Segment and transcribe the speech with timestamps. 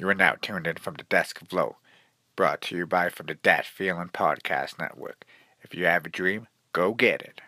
[0.00, 1.76] You are now tuned in from the Desk of Low,
[2.34, 5.26] brought to you by from the Dat Feeling Podcast Network.
[5.60, 7.42] If you have a dream, go get it.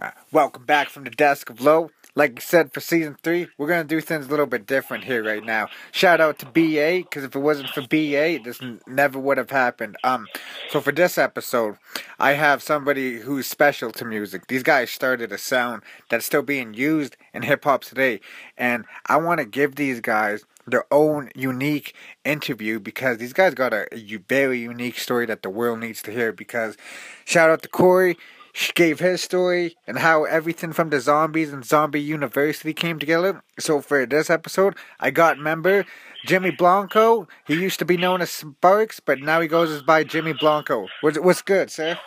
[0.00, 1.90] Uh, welcome back from the Desk of Low.
[2.14, 5.22] Like I said, for season three, we're gonna do things a little bit different here
[5.22, 5.68] right now.
[5.90, 9.50] Shout out to BA, because if it wasn't for BA, this n- never would have
[9.50, 9.96] happened.
[10.02, 10.28] Um,
[10.70, 11.76] so for this episode,
[12.18, 14.46] I have somebody who's special to music.
[14.46, 18.20] These guys started a sound that's still being used in hip hop today,
[18.56, 21.94] and I want to give these guys their own unique
[22.24, 26.10] interview because these guys got a, a very unique story that the world needs to
[26.10, 26.32] hear.
[26.32, 26.76] Because
[27.24, 28.16] shout out to Corey,
[28.52, 33.42] she gave his story and how everything from the zombies and Zombie University came together.
[33.58, 35.86] So for this episode, I got member
[36.26, 37.26] Jimmy Blanco.
[37.46, 40.86] He used to be known as Sparks, but now he goes by Jimmy Blanco.
[41.00, 41.98] What's, what's good, sir?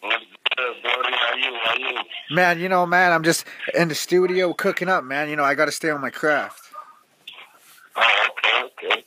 [0.00, 0.24] What's
[0.56, 1.16] good, Brody?
[1.16, 1.58] How you?
[1.64, 1.96] How you?
[2.30, 5.28] Man, you know, man, I'm just in the studio cooking up, man.
[5.30, 6.65] You know, I got to stay on my craft.
[7.96, 9.04] Oh, okay, okay.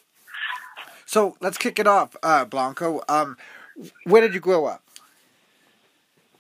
[1.06, 3.02] So let's kick it off, uh, Blanco.
[3.10, 3.38] Um,
[4.06, 4.84] where did you grow up?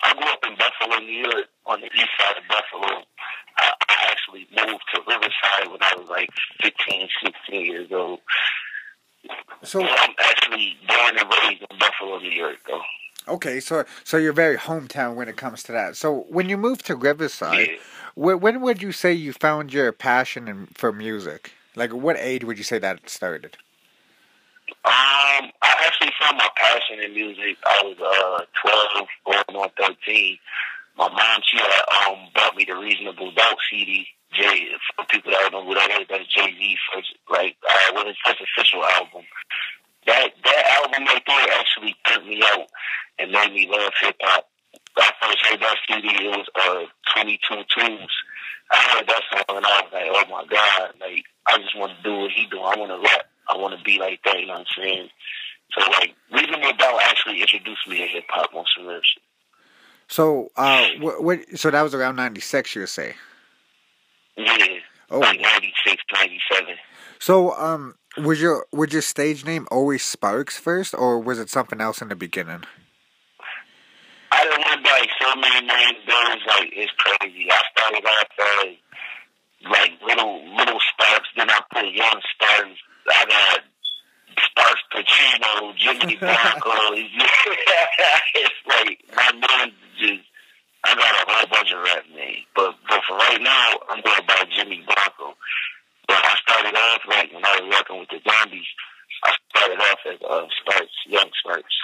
[0.02, 3.04] I grew up in Buffalo, New York, on the east side of Buffalo.
[3.58, 6.30] I, I actually moved to Riverside when I was like
[6.62, 8.20] 15, 16 years old.
[9.64, 12.82] So I'm actually born and raised in Buffalo, New York, though.
[13.34, 15.98] okay, so so you're very hometown when it comes to that.
[15.98, 17.76] So when you moved to Riverside, Yeah.
[18.16, 21.52] wh- when would you say you found your passion in, for music?
[21.80, 23.56] Like, what age would you say that started?
[24.84, 27.56] Um, I actually found my passion in music.
[27.66, 28.44] I was uh
[29.24, 30.38] 12, going on 13.
[30.98, 31.72] My mom, she had
[32.04, 34.06] um bought me the Reasonable Doubt CD.
[34.34, 37.94] Jay, for people that don't know who that is, that's Jay Z first, like uh,
[37.94, 39.24] was his first official album.
[40.06, 42.68] That that album right there actually turned me out
[43.20, 44.50] and made me love hip hop.
[44.98, 46.84] I first heard that CD, it was uh
[47.16, 47.40] 22
[47.74, 48.12] Twos.
[48.70, 51.92] I heard that song and I was like, oh my god, like I just want
[51.98, 52.60] to do what he do.
[52.60, 53.26] I want to rap.
[53.50, 54.40] I want to be like that.
[54.40, 55.10] You know what I'm saying?
[55.78, 59.24] So like, Reasonable Bell actually introduced me to hip hop on some real shit.
[60.08, 61.40] So, uh, what, what?
[61.56, 63.14] So that was around '96, you say?
[64.36, 64.56] Yeah,
[65.12, 66.76] Oh, like 96, 97.
[67.18, 71.82] so um, was your was your stage name always Sparks first, or was it something
[71.82, 72.64] else in the beginning?
[74.32, 75.98] I done went like so many names.
[76.08, 77.48] There was like it's crazy.
[77.52, 78.76] I started off as
[79.68, 82.80] like little little Sparks, then I put Young Sparks.
[83.10, 83.60] I got
[84.40, 86.72] Sparks Pacino, Jimmy Blanco.
[86.96, 90.26] it's like my name just.
[90.82, 94.26] I got a whole bunch of rap names, but but for right now, I'm going
[94.26, 95.36] by Jimmy Blanco.
[96.08, 98.66] But I started off like when I was working with the zombies.
[99.24, 101.76] I started off as uh, Sparks, Young Sparks.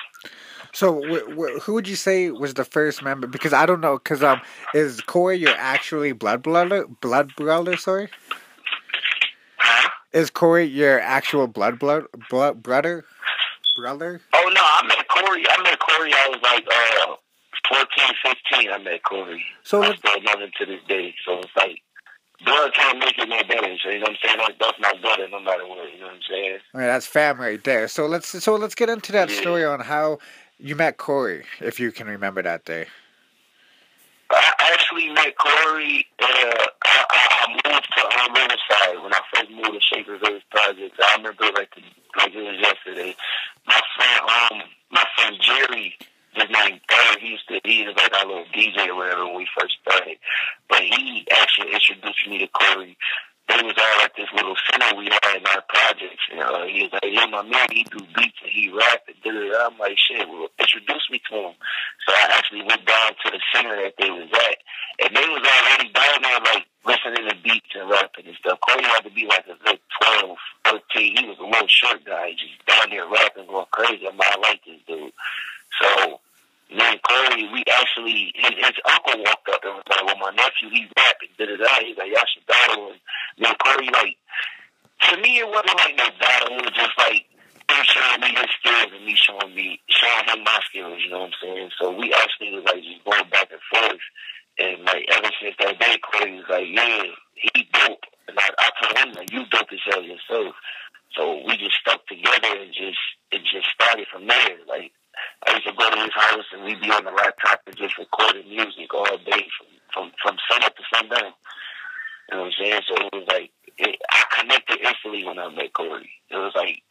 [0.73, 3.27] So, wh- wh- who would you say was the first member?
[3.27, 3.97] Because I don't know.
[3.97, 4.41] Because um,
[4.73, 6.85] is Corey your actually blood brother?
[7.01, 7.77] Blood brother?
[7.77, 8.09] Sorry,
[9.57, 9.89] Huh?
[10.11, 13.05] is Corey your actual blood blood blood brother?
[13.77, 14.21] Brother?
[14.33, 15.43] Oh no, I met Corey.
[15.49, 16.11] I met Corey.
[16.13, 17.15] I was like uh
[17.69, 18.15] 14,
[18.57, 18.71] 15.
[18.71, 19.43] I met Corey.
[19.63, 21.13] So I still love him to this day.
[21.25, 21.79] So it's like
[22.43, 23.77] blood can't make it no better.
[23.83, 24.39] So you know what I'm saying?
[24.39, 25.91] Like that's my brother, no matter what.
[25.93, 26.59] You know what I'm saying?
[26.73, 27.87] I mean, that's fam right there.
[27.87, 29.39] So let's so let's get into that Yeah.
[29.41, 30.19] story on how
[30.59, 32.87] you met Corey, if you can remember that day.
[34.31, 36.05] I actually met Corey.
[36.19, 40.43] Uh, I, I I moved to um, Riverside when I first moved to Shaker Village
[40.49, 40.97] Projects.
[41.03, 41.81] I remember like the,
[42.17, 43.15] like it was yesterday.
[43.67, 45.95] My friend, um, my friend Jerry,
[46.35, 47.19] his name Third.
[47.19, 50.17] He used to he was like our little DJ or whatever when we first started.
[50.69, 52.97] But he actually introduced me to Corey.
[53.47, 56.25] They was all at this little center we had in our projects.
[56.31, 59.17] And uh, he was like, "Yeah, my man, he do beats and he rap and
[59.21, 61.55] da da." I'm like, "Shit, well, introduce me to him."
[62.05, 64.57] So I actually went down to the center that they was at,
[65.05, 68.59] and they was already down there, like listening to beats and rapping and stuff.
[68.65, 71.17] Corey had to be like a good 12, 13.
[71.17, 74.07] He was a little short guy, just down there rapping, going crazy.
[74.07, 75.13] I'm like, I like this dude.
[75.81, 76.19] So
[76.71, 80.69] and Corey, we actually, his, his uncle walked up and was like, "Well, my nephew,
[80.73, 81.85] he's rapping." Da da da.
[81.85, 82.99] He's like, "Y'all should battle." And
[83.45, 84.17] and Corey, like,
[85.09, 86.57] to me, it wasn't like no battle.
[86.57, 87.25] It was just like
[87.69, 90.99] him showing me his skills and me showing me showing him my skills.
[91.03, 91.69] You know what I'm saying?
[91.79, 94.05] So we actually was like just going back and forth.
[94.57, 97.03] And like ever since that day, Corey was like, "Yeah,
[97.35, 100.55] he dope." And I, I told him, like, "You dope as hell yourself."
[101.13, 102.99] So we just stuck together and just
[103.31, 104.57] it just started from there.
[104.67, 104.91] Like
[105.47, 107.97] I used to go to his house and we'd be on the laptop and just
[107.97, 111.33] recording music all day from from from sun up to sundown.
[112.29, 112.81] You know what I'm saying?
[112.87, 116.09] So it was like it, I connected instantly when I met Corey.
[116.29, 116.81] It was like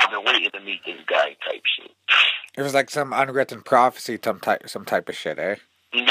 [0.00, 1.90] I've been waiting to meet this guy type shit.
[2.56, 5.56] It was like some unwritten prophecy, some type, some type of shit, eh?
[5.92, 6.04] Yeah,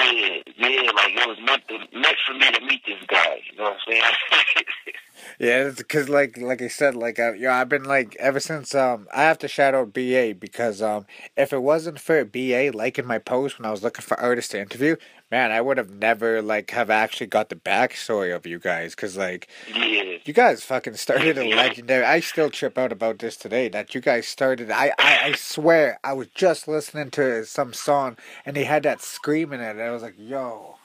[0.58, 3.42] yeah, like it was meant to meant for me to meet this guy.
[3.52, 4.94] You know what I'm saying?
[5.40, 8.74] Yeah, because like like I said, like I, you know, I've been like ever since
[8.74, 11.06] um I have to shout out BA because um
[11.36, 14.60] if it wasn't for BA liking my post when I was looking for artists to
[14.62, 14.96] interview,
[15.30, 19.16] man, I would have never like have actually got the backstory of you guys because
[19.16, 20.18] like Yeah.
[20.26, 22.04] you guys fucking started a legendary.
[22.04, 24.72] I still trip out about this today that you guys started.
[24.72, 29.04] I I, I swear I was just listening to some song and they had that
[29.04, 30.78] scream in it and I was like, yo.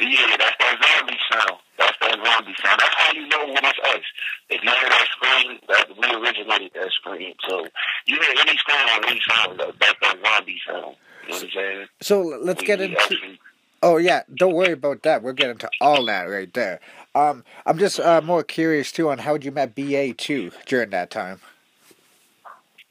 [0.00, 1.12] Yeah, that's that zombie.
[1.12, 1.13] That's
[2.22, 2.80] that sound.
[2.80, 4.00] That's how you know when it's us.
[4.50, 7.34] If you hear that scream, that we originated that scream.
[7.48, 7.66] So
[8.06, 10.96] you hear any scream on any sound, that, that's that zombie sound.
[11.24, 11.86] You know what I'm saying?
[12.02, 13.00] So let's We- get into.
[13.00, 13.40] actually-
[13.82, 15.22] Oh yeah, don't worry about that.
[15.22, 16.80] We'll get into all that right there.
[17.14, 21.10] Um, I'm just uh, more curious too on how you met BA too during that
[21.10, 21.42] time.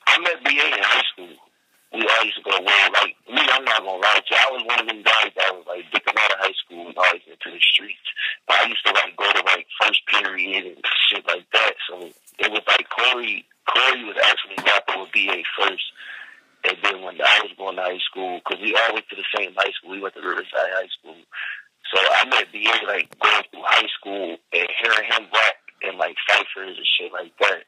[0.06, 1.03] I met BA in high.
[1.94, 2.82] We all used to go away.
[2.94, 4.42] Like me, I'm not gonna lie to you.
[4.42, 6.98] I was one of them guys that was like dipping out of high school and
[6.98, 8.10] always into the streets.
[8.48, 11.74] But I used to like go to like first period and shit like that.
[11.90, 12.10] So
[12.40, 13.46] it was like Corey.
[13.70, 15.86] Corey was actually rapping with BA first.
[16.64, 19.28] And then when I was going to high school, because we all went to the
[19.36, 21.20] same high school, we went to Riverside High School.
[21.92, 26.16] So I met BA like going through high school and hearing him rap and like
[26.28, 27.68] ciphers and shit like that.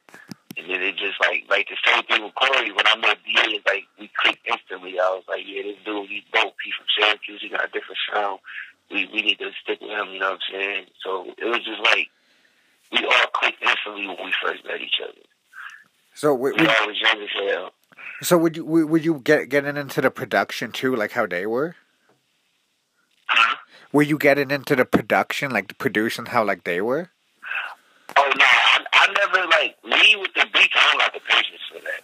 [0.56, 2.72] And then it just like like the same thing with Corey.
[2.72, 4.98] When I met BA, like we clicked instantly.
[4.98, 6.54] I was like, yeah, this dude, he's dope.
[6.64, 7.40] He's from Syracuse.
[7.42, 8.38] He got a different sound.
[8.90, 10.08] We we need to stick with him.
[10.12, 10.86] You know what I'm saying?
[11.04, 12.08] So it was just like
[12.92, 15.12] we all clicked instantly when we first met each other.
[16.14, 17.70] So would, We would, all was young as hell.
[18.22, 21.76] so would you would you get getting into the production too, like how they were?
[23.26, 23.56] Huh?
[23.92, 27.10] Were you getting into the production, like the producing, how like they were?
[28.16, 30.74] Oh no, I, I never like me with the beats.
[30.76, 32.02] I don't got the patience for that.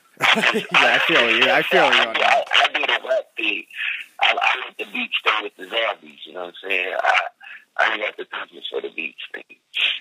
[0.72, 1.50] yeah, I feel you.
[1.50, 2.48] I feel you on I, that.
[2.52, 3.64] I, I do the rap thing.
[4.20, 6.18] I, I let the beats stay with the zombies.
[6.26, 6.94] You know what I'm saying?
[7.00, 7.20] I
[7.78, 9.44] I ain't got the patience for the beach thing.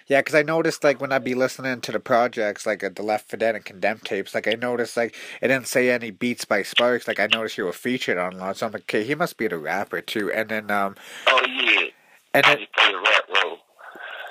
[0.07, 3.04] Yeah, because I noticed like when I be listening to the projects, like at the
[3.04, 6.44] Left for Dead and Condemned tapes, like I noticed like it didn't say any beats
[6.44, 7.07] by Sparks.
[7.07, 9.38] Like I noticed you were featured on a lot, so I'm like, okay, he must
[9.38, 10.31] be the rapper too.
[10.31, 10.95] And then um
[11.27, 11.86] Oh yeah,
[12.34, 13.57] and then just play the rap role.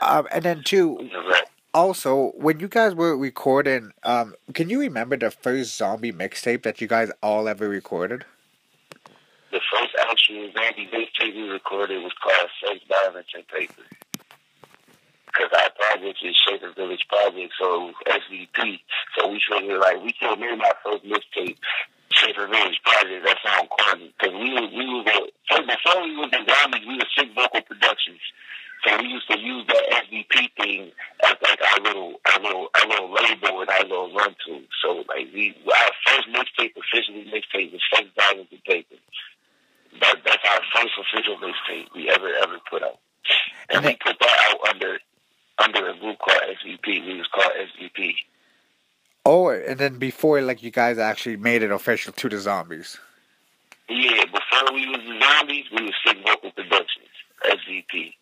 [0.02, 1.08] um and then too
[1.72, 6.80] also when you guys were recording, um, can you remember the first zombie mixtape that
[6.80, 8.24] you guys all ever recorded?
[10.30, 13.82] The first actual zombie mixtape we recorded was called Sex, Violence, and Paper.
[15.26, 18.78] Because our project is Shaker Village Project, so SVP.
[19.18, 21.56] So we figured like we can't name our first mixtape
[22.12, 23.26] Shaker Village Project.
[23.26, 24.14] That sounds corny.
[24.14, 25.30] Because we we was
[25.66, 28.22] before we was in zombies, we were Sick Vocal Productions.
[28.86, 30.92] So we used to use that SVP thing
[31.26, 34.62] as like our little our little our little label and our little run to.
[34.78, 38.94] So like we our first mixtape officially mixtape was Sex, Violence, and Paper.
[39.98, 42.98] That that's our first official mixtape we ever ever put out.
[43.68, 44.98] And And we put that out under
[45.58, 47.06] under a group called SVP.
[47.06, 48.14] We was called SVP.
[49.26, 52.98] Oh, and then before like you guys actually made it official to the zombies.
[53.88, 57.08] Yeah, before we was the zombies, we was Sick Vocal Productions,
[57.44, 58.14] SVP.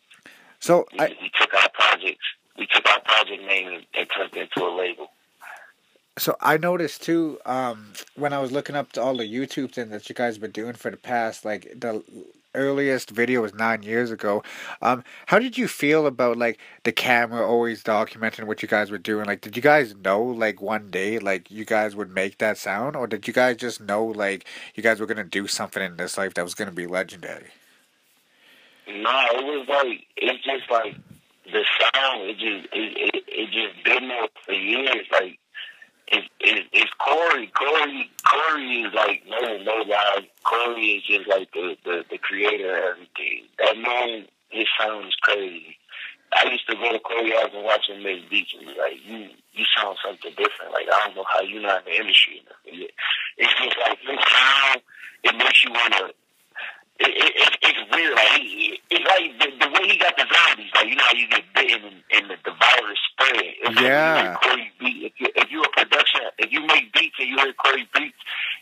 [0.60, 2.24] So We, I we took our projects,
[2.58, 5.10] we took our project name and, and turned it into a label.
[6.18, 9.90] So I noticed too, um, when I was looking up to all the YouTube things
[9.90, 12.02] that you guys have been doing for the past, like the
[12.54, 14.42] earliest video was nine years ago.
[14.82, 18.98] Um, how did you feel about like the camera always documenting what you guys were
[18.98, 19.26] doing?
[19.26, 22.96] Like, did you guys know like one day like you guys would make that sound,
[22.96, 24.44] or did you guys just know like
[24.74, 27.48] you guys were gonna do something in this life that was gonna be legendary?
[28.88, 30.96] Nah, it was like it's just like
[31.44, 32.22] the sound.
[32.22, 35.06] It just it it, it just been there for years.
[35.12, 35.38] Like
[36.12, 37.50] it, it's Corey.
[37.54, 40.28] Corey Corey is like no no lie.
[40.44, 43.44] Corey is just like the the, the creator of everything.
[43.58, 45.76] That man, his sound is crazy.
[46.32, 49.00] I used to go to Corey house and watch him make beats and be like,
[49.04, 50.72] you you sound something different.
[50.72, 52.42] Like I don't know how you're not in the industry.
[52.64, 54.82] It's just like his sound.
[55.24, 56.12] It makes you wanna
[56.98, 58.14] it, it, it, it's weird.
[58.14, 60.70] Like he, it's like the, the way he got the zombies.
[60.74, 63.38] Like you know how you get bitten and, and the, the virus spread.
[63.38, 64.34] It's Yeah.
[64.34, 64.98] Like Corey beat.
[65.06, 68.18] If you if you a production, if you make beats and you hear Corey beats,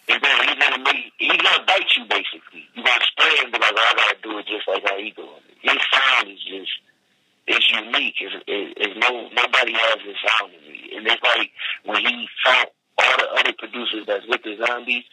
[0.08, 2.68] and then he's gonna make he's gonna bite you basically.
[2.76, 5.10] You gonna spray and be like, oh, I gotta do it just like how he
[5.16, 5.56] doing it.
[5.64, 6.72] His sound is just
[7.46, 8.20] it's unique.
[8.20, 10.92] It's, it, it's no nobody has his sound in me.
[10.96, 11.50] And it's like
[11.84, 15.04] when he found all the other producers that's with the zombies,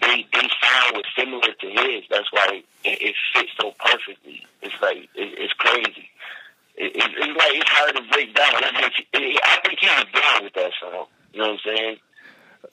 [0.00, 2.04] they they sound was similar to his.
[2.10, 4.46] That's why it, it fits so perfectly.
[4.62, 6.08] It's like it, it's crazy.
[6.76, 8.54] It, it, it's like it's hard to break down.
[8.54, 11.06] It, it, I think he was down with that song.
[11.32, 11.96] You know what I'm saying?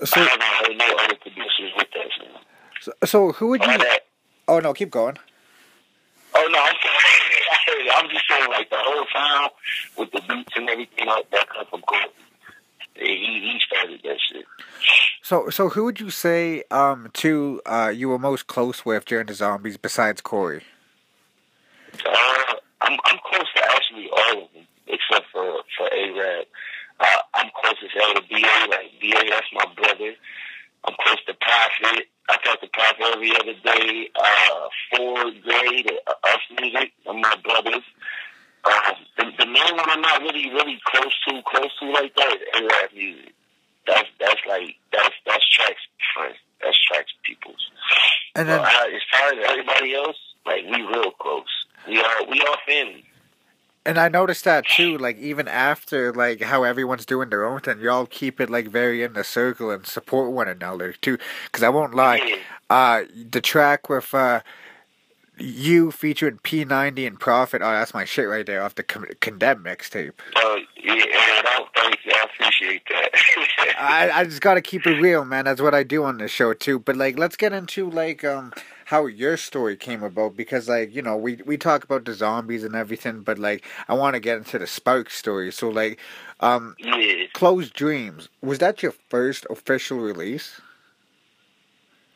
[0.05, 2.41] So, I haven't heard no other producers with that song.
[2.81, 3.77] so, so who would you?
[3.77, 4.01] that.
[4.47, 5.17] Oh no, keep going.
[6.35, 6.95] Oh no, I'm sorry.
[7.51, 7.95] I.
[7.99, 9.51] I'm just saying, like the whole sound
[9.97, 12.05] with the beats and everything like that come from Corey.
[12.99, 14.45] He he started that shit.
[15.21, 19.27] So so who would you say um to uh you were most close with during
[19.27, 20.63] the zombies besides Corey?
[22.05, 26.45] Uh, I'm I'm close to actually all of them except for for A Rab.
[26.99, 28.67] Uh, I'm close as hell to BA.
[28.69, 30.13] Like BA, that's my brother.
[30.85, 32.07] I'm close to Prophet.
[32.29, 34.09] I talk to Prophet every other day.
[34.15, 37.83] Uh, Ford Grade, uh, Us Music, I'm my brothers.
[38.65, 42.33] Um, the, the main one I'm not really, really close to, close to like that
[42.33, 43.33] is A-Rap Music.
[43.87, 45.81] That's, that's like, that's, that's tracks
[46.13, 46.37] friends.
[46.61, 47.71] That's tracks people's.
[48.35, 51.45] And then, uh, as far as everybody else, like, we real close.
[51.87, 53.05] We are, we are family.
[53.85, 57.79] And I noticed that too, like even after like how everyone's doing their own thing,
[57.79, 61.17] y'all keep it like very in the circle and support one another too.
[61.45, 62.39] Because I won't lie,
[62.69, 64.41] uh, the track with uh,
[65.39, 67.61] you featuring P90 and Prophet.
[67.63, 70.11] oh, that's my shit right there off the con- Condemn mixtape.
[70.35, 71.05] Oh yeah, man,
[72.05, 72.11] you.
[72.13, 73.75] I appreciate that.
[73.79, 75.45] I I just gotta keep it real, man.
[75.45, 76.79] That's what I do on this show too.
[76.79, 78.53] But like, let's get into like um
[78.85, 82.63] how your story came about because like you know we we talk about the zombies
[82.63, 85.99] and everything but like i want to get into the spark story so like
[86.39, 87.25] um yeah.
[87.33, 90.59] closed dreams was that your first official release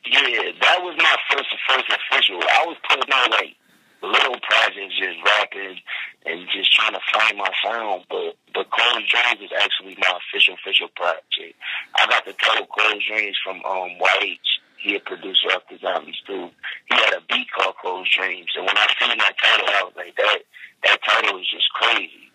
[0.05, 3.55] yeah that was my first first official i was putting out like
[4.01, 5.79] little projects just rapping
[6.25, 10.55] and just trying to find my sound but but closed dreams is actually my official
[10.55, 11.55] official project
[11.95, 16.19] i got the title closed dreams from um YH he a producer of the Zombies
[16.27, 16.50] too.
[16.91, 19.93] He had a beat called Closed Dreams, and when I seen that title, I was
[19.95, 20.39] like, that
[20.83, 22.27] that title is just crazy.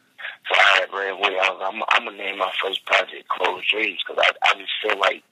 [0.48, 1.36] So I ran away.
[1.38, 4.72] I was, I'm, I'm gonna name my first project Closed Dreams because I, I just
[4.80, 5.22] feel like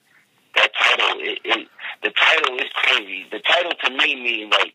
[0.57, 1.21] that title.
[1.21, 1.69] It, it
[2.03, 3.27] the title is crazy.
[3.31, 4.75] The title to me means like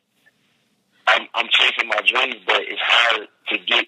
[1.07, 3.85] I'm I'm chasing my dreams, but it's hard to get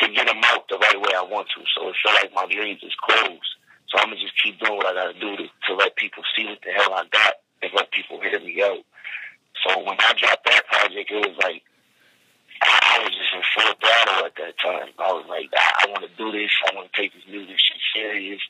[0.00, 1.62] to get them out the right way I want to.
[1.74, 3.50] So it feel like my dreams is closed.
[3.88, 6.44] So I'm gonna just keep doing what I gotta do to, to let people see
[6.46, 8.84] what the hell I got and let people hear me out.
[9.64, 11.62] So when I dropped that project, it was like
[12.62, 14.88] I, was just in full battle at that time.
[14.98, 16.50] I was like, I, I want to do this.
[16.66, 18.40] I want to take this music shit serious.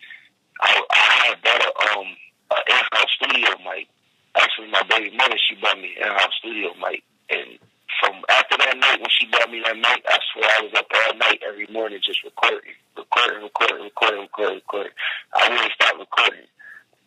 [0.60, 2.16] I, I had a um
[2.50, 3.88] an in-house studio mic.
[4.36, 7.58] Actually, my baby mother she bought me an in-house studio mic, and
[8.00, 10.86] from after that night when she bought me that mic, I swear I was up
[10.92, 14.92] all night every morning just recording, recording, recording, recording, recording, recording.
[15.34, 16.46] I wouldn't stop recording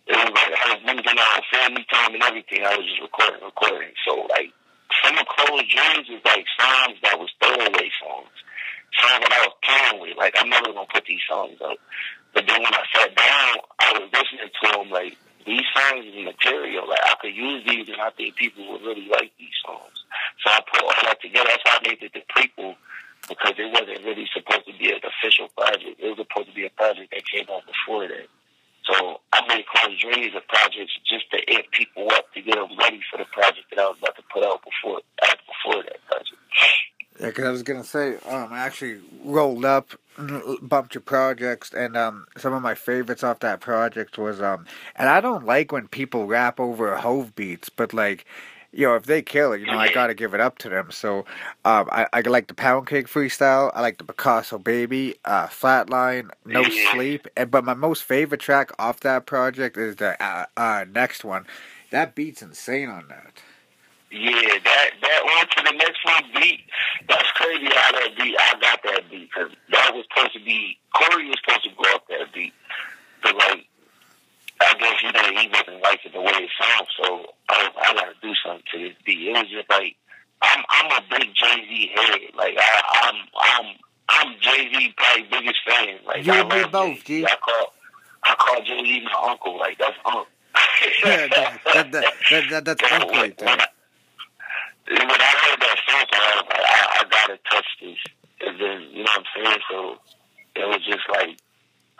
[0.10, 2.66] it was like I was losing out family time and everything.
[2.66, 3.94] I was just recording, recording.
[4.10, 4.50] So like
[5.06, 8.34] some of Closed Dreams is like songs that was throwaway songs.
[8.98, 10.18] Songs that I was playing with.
[10.18, 11.78] Like I'm never gonna put these songs up.
[12.34, 15.14] But then when I sat down, I was listening to them like
[15.46, 16.88] these songs is material.
[16.88, 20.04] Like I could use these, and I think people would really like these songs.
[20.44, 21.50] So I put all that together.
[21.50, 22.76] That's how I made it the prequel
[23.28, 26.00] because it wasn't really supposed to be an official project.
[26.00, 28.28] It was supposed to be a project that came out before that.
[28.88, 32.74] So I made Closed Dreams a project just to amp people up to get them
[32.80, 36.42] ready for the project that I was about to put out before before that project.
[37.20, 39.92] Yeah, because I was gonna say, um, I actually rolled up,
[40.62, 45.10] bumped your projects, and um, some of my favorites off that project was um, and
[45.10, 48.26] I don't like when people rap over Hove beats, but like
[48.72, 50.92] you know, if they kill it, you know, I gotta give it up to them.
[50.92, 51.26] So,
[51.66, 53.72] um, I, I like the Pound Cake freestyle.
[53.74, 57.28] I like the Picasso Baby, uh, Flatline, No Sleep.
[57.36, 61.46] And but my most favorite track off that project is the uh, uh, next one.
[61.90, 63.42] That beat's insane on that.
[64.12, 66.62] Yeah, that that one to the next one beat.
[67.08, 68.36] That's crazy how that beat.
[68.40, 71.94] I got that beat because that was supposed to be Corey was supposed to go
[71.94, 72.54] up that beat.
[73.22, 73.68] But like
[74.62, 78.14] I guess you know he wasn't liking the way it sounds, so I, I gotta
[78.22, 79.28] do something to this beat.
[79.28, 79.96] It was just like
[80.42, 82.20] I'm I'm a big Jay Z head.
[82.36, 83.76] Like I, I'm I'm
[84.10, 86.00] I'm Jay Z probably biggest fan.
[86.08, 87.26] Like you and me both, G.
[87.26, 87.74] I call
[88.24, 89.60] I call Jay Z my uncle.
[89.60, 90.26] Like that's uncle.
[91.06, 93.58] yeah, that, that, that, that, that's uncle right there.
[94.90, 98.02] When I, heard that song, I was like, I, I gotta touch this,
[98.42, 99.62] and then you know what I'm saying.
[99.70, 99.78] So
[100.58, 101.38] it was just like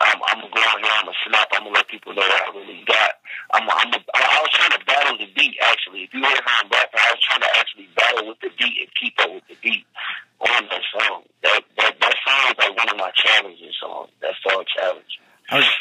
[0.00, 0.90] I'm, I'm gonna go out here.
[0.90, 1.48] I'm gonna snap.
[1.52, 3.20] I'm gonna let people know what I really got.
[3.52, 6.08] I'm, I'm, a, I was trying to battle the beat actually.
[6.08, 8.74] If you hear how I'm rapping, I was trying to actually battle with the beat
[8.80, 9.84] and keep up with the beat
[10.40, 11.22] on that song.
[11.44, 14.10] That that that song is like one of my challenges songs.
[14.24, 15.19] That's all challenge.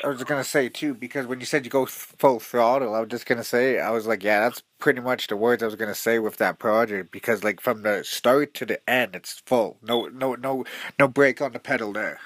[0.09, 3.09] I was, gonna say too because when you said you go full throttle, I was
[3.09, 5.93] just gonna say I was like, yeah, that's pretty much the words I was gonna
[5.93, 9.77] say with that project because like from the start to the end, it's full.
[9.83, 10.65] No, no, no,
[10.97, 12.19] no break on the pedal there.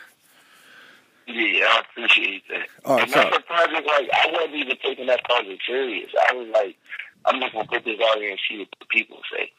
[1.27, 2.67] Yeah, I appreciate that.
[2.85, 6.09] Oh, and that's a project like I wasn't even taking that project serious.
[6.29, 6.77] I was like,
[7.25, 9.51] I'm just gonna put this out here and see what the people say.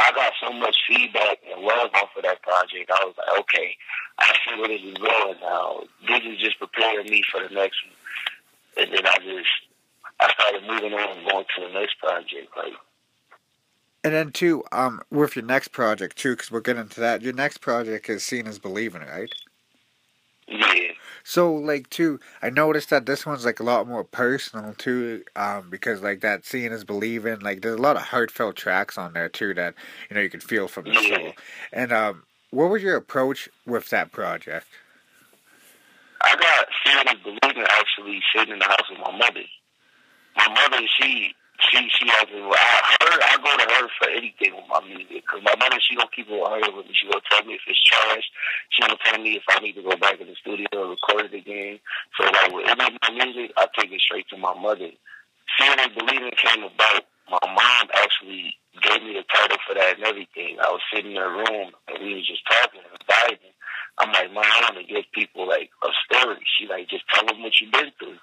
[0.00, 2.90] I got so much feedback and love off of that project.
[2.90, 3.76] I was like, okay,
[4.18, 5.82] I see where this is going now.
[6.08, 7.94] This is just preparing me for the next one.
[8.84, 9.48] And then I just,
[10.20, 12.56] I started moving on and going to the next project.
[12.56, 12.72] Like,
[14.04, 17.22] And then too, um, with your next project too, because we'll get into that.
[17.22, 19.30] Your next project is seen as believing, right?
[20.48, 20.92] yeah,
[21.24, 25.70] So like too, I noticed that this one's like a lot more personal too, um,
[25.70, 27.40] because like that seeing is believing.
[27.40, 29.74] Like there's a lot of heartfelt tracks on there too that
[30.08, 31.32] you know you can feel from the soul.
[31.72, 34.66] And um, what was your approach with that project?
[36.22, 39.44] I got seeing and believing actually sitting in the house with my mother.
[40.36, 41.34] My mother, she,
[41.68, 45.26] she, she a, I, her, I go to her for anything with my music.
[45.26, 46.94] Cause my mother, she gonna keep it honest with me.
[46.94, 48.24] She gonna tell me if it's trash.
[48.70, 51.32] She gonna tell me if I need to go back in the studio and record
[51.32, 51.80] it again.
[52.16, 54.90] So like with any of my music, I take it straight to my mother.
[55.58, 57.04] Seeing and believing came about.
[57.30, 60.58] My mom actually gave me the title for that and everything.
[60.60, 63.54] I was sitting in her room and we was just talking and vibing.
[63.98, 66.38] I'm like, Mom, I want to give people like a story.
[66.58, 68.19] She like, just tell them what you've been through.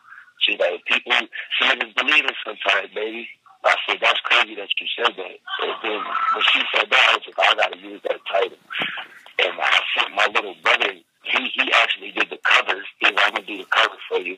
[2.08, 3.30] Like, believing sometimes, baby.
[3.64, 5.38] I said, that's crazy that you said that.
[5.60, 8.58] And then when she said that, I was like, I gotta use that title.
[9.44, 10.94] And I sent my little brother.
[11.24, 12.80] He he actually did the cover.
[13.00, 14.38] He was, I'm gonna do the cover for you.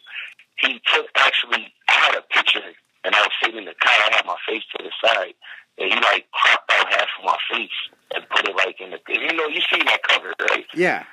[0.58, 1.72] He took actually.
[1.88, 2.74] I had a picture,
[3.06, 3.94] and I was sitting in the car.
[3.94, 5.36] I had my face to the side,
[5.78, 7.80] and he like cropped out half of my face
[8.16, 9.00] and put it like in the.
[9.08, 10.66] You know, you see that cover, right?
[10.74, 11.06] Yeah.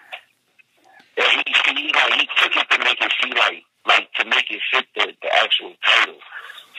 [1.19, 4.51] And he, he like he took it to make it see like like to make
[4.51, 6.19] it fit the, the actual title.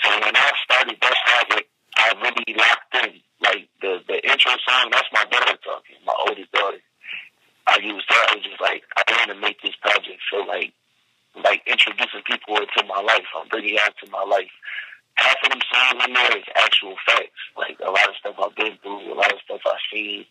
[0.04, 3.22] So when I started that project, I really locked in.
[3.40, 6.82] Like the the intro song, that's my daughter talking, my oldest daughter.
[7.68, 8.16] I used her.
[8.32, 10.74] I was just like, I want to make this project feel like
[11.44, 13.26] like introducing people into my life.
[13.38, 14.50] I'm bringing out to my life.
[15.16, 17.42] Half of them songs in there is actual facts.
[17.56, 20.26] Like a lot of stuff I've been through, a lot of stuff I've seen.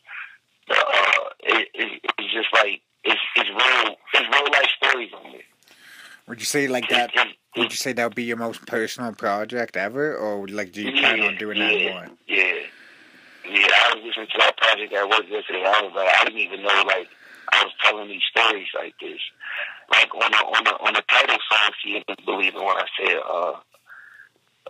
[0.67, 5.31] But, uh, it, it, it's just like it's it's real it's real life stories on
[5.31, 5.47] there.
[6.27, 7.11] Would you say like that?
[7.57, 10.93] Would you say that would be your most personal project ever, or like do you
[10.93, 12.07] plan on doing that more?
[12.29, 12.55] Yeah,
[13.49, 13.67] yeah.
[13.67, 15.65] I was listening to that project at work yesterday.
[15.65, 17.09] I was like, I didn't even know like
[17.53, 19.21] I was telling these stories like this.
[19.91, 22.87] Like on the on the on the title song, "See It Believe It," when I
[22.99, 23.55] said, uh,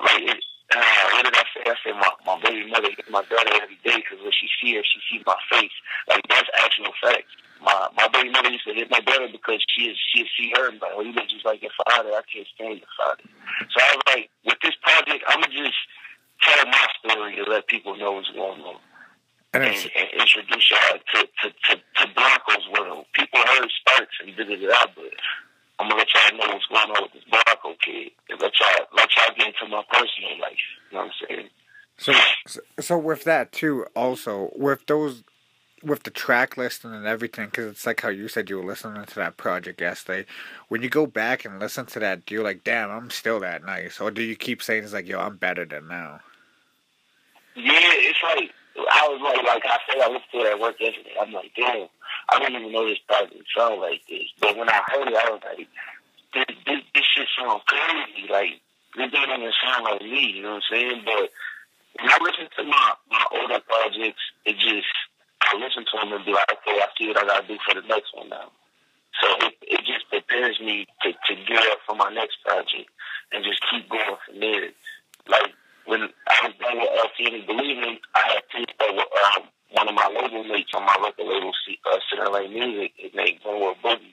[0.03, 0.41] like it.
[0.67, 0.83] Uh,
[1.15, 1.63] what did I say?
[1.63, 4.75] I said my, my baby mother hit my daughter every day because when she see
[4.75, 5.71] her, she see my face.
[6.09, 7.31] Like that's actual facts.
[7.63, 10.69] My my baby mother used to hit my daughter because she is she see her
[10.69, 12.11] and like, well, you look just like your father.
[12.11, 13.23] I can't stand your father.
[13.71, 15.81] So I was like, with this project, I'm gonna just
[16.43, 18.77] tell my story to let people know what's going on
[19.63, 23.07] And and, introduce y'all to, to, to, to Blanco's world.
[23.13, 25.13] People heard Sparks and did it out, but
[25.79, 28.87] I'm gonna let y'all know what's going on with this Blanco kid and let y'all
[28.97, 30.53] let y'all get into my personal life.
[30.91, 31.49] You know what I'm saying?
[31.99, 32.13] so,
[32.47, 35.23] so so with that too, also with those,
[35.83, 39.05] with the track listing and everything, because it's like how you said you were listening
[39.05, 40.27] to that project yesterday.
[40.69, 43.65] When you go back and listen to that, do you like, damn, I'm still that
[43.65, 46.21] nice, or do you keep saying it's like, yo, I'm better than now?
[47.55, 48.51] Yeah, it's like
[49.07, 51.15] I was like like I said I to it at work yesterday.
[51.15, 51.87] I'm like, damn,
[52.29, 54.27] I didn't even know this project sound like this.
[54.41, 55.69] But when I heard it, I was like,
[56.35, 58.27] this this, this shit sounds crazy.
[58.27, 58.59] Like
[58.99, 60.35] this doesn't even sound like me.
[60.35, 61.03] You know what I'm saying?
[61.07, 61.31] But
[62.03, 64.91] when I listen to my my older projects, it just
[65.39, 67.79] I listen to them and be like, okay, I see what I gotta do for
[67.79, 68.51] the next one now.
[69.23, 72.91] So it, it just prepares me to, to gear up for my next project
[73.31, 74.75] and just keep going from there.
[75.29, 75.55] Like
[75.87, 80.45] when I uh, Seeing and Believing, I had teamed up um, one of my label
[80.45, 82.93] mates on my record label, uh, Center Lane Music.
[82.97, 84.13] His name Glenwood Boogie.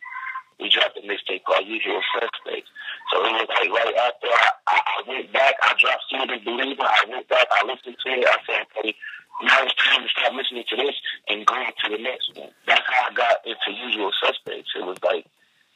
[0.61, 2.69] We dropped a mixtape called Usual Suspects.
[3.11, 6.45] So it was like right after I, I, I went back, I dropped Seeing and
[6.45, 6.85] Believing.
[6.85, 8.25] I went back, I listened to it.
[8.25, 8.93] I said, okay,
[9.41, 10.95] now it's time to stop listening to this
[11.27, 12.53] and go to the next one.
[12.69, 14.71] That's how I got into Usual Suspects.
[14.77, 15.25] It was like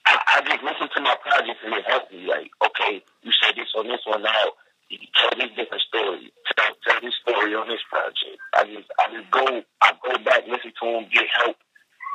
[0.05, 2.23] I, I just listened to my project and it helped me.
[2.29, 4.55] Like, okay, you said this on this one now.
[4.89, 6.31] Tell different story.
[6.55, 8.39] Tell, tell this story on this project.
[8.55, 11.57] I just, I just go, I go back, listen to them, get help,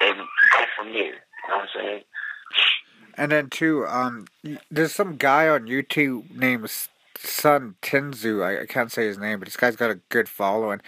[0.03, 1.05] and go from there.
[1.05, 2.03] You know what I'm saying?
[3.17, 4.27] And then too, um,
[4.71, 6.71] there's some guy on YouTube named
[7.19, 8.43] Sun Tinzu.
[8.43, 10.81] I, I can't say his name, but this guy's got a good following.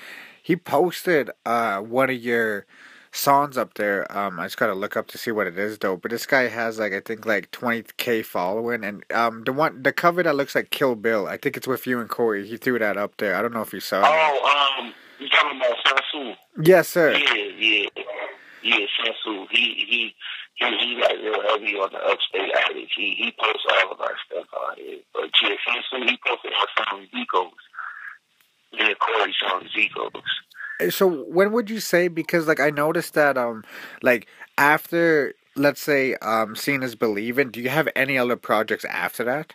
[0.42, 2.66] He posted uh one of your
[3.14, 4.10] songs up there.
[4.16, 5.96] Um, I just gotta look up to see what it is though.
[5.96, 9.92] But this guy has like I think like 20k following, and um the one the
[9.92, 11.26] cover that looks like Kill Bill.
[11.26, 12.46] I think it's with you and Corey.
[12.46, 13.36] He threw that up there.
[13.36, 14.04] I don't know if you saw it.
[14.06, 16.36] Oh, um, you talking about Sansu?
[16.62, 17.12] Yes, sir.
[17.12, 17.88] Yeah, yeah,
[18.62, 18.86] yeah.
[18.98, 19.46] Sansu.
[19.50, 20.14] He, he,
[20.56, 22.92] he, he like real heavy on the upstate addict.
[22.96, 24.98] He, he posts all of our stuff on here.
[25.12, 27.50] But yeah, Sansu, he posted our song Zikos.
[28.72, 30.22] Yeah, Corey song Zikos.
[30.90, 33.64] So when would you say because like I noticed that um
[34.02, 34.26] like
[34.58, 39.54] after let's say um Seeing is Believing, do you have any other projects after that?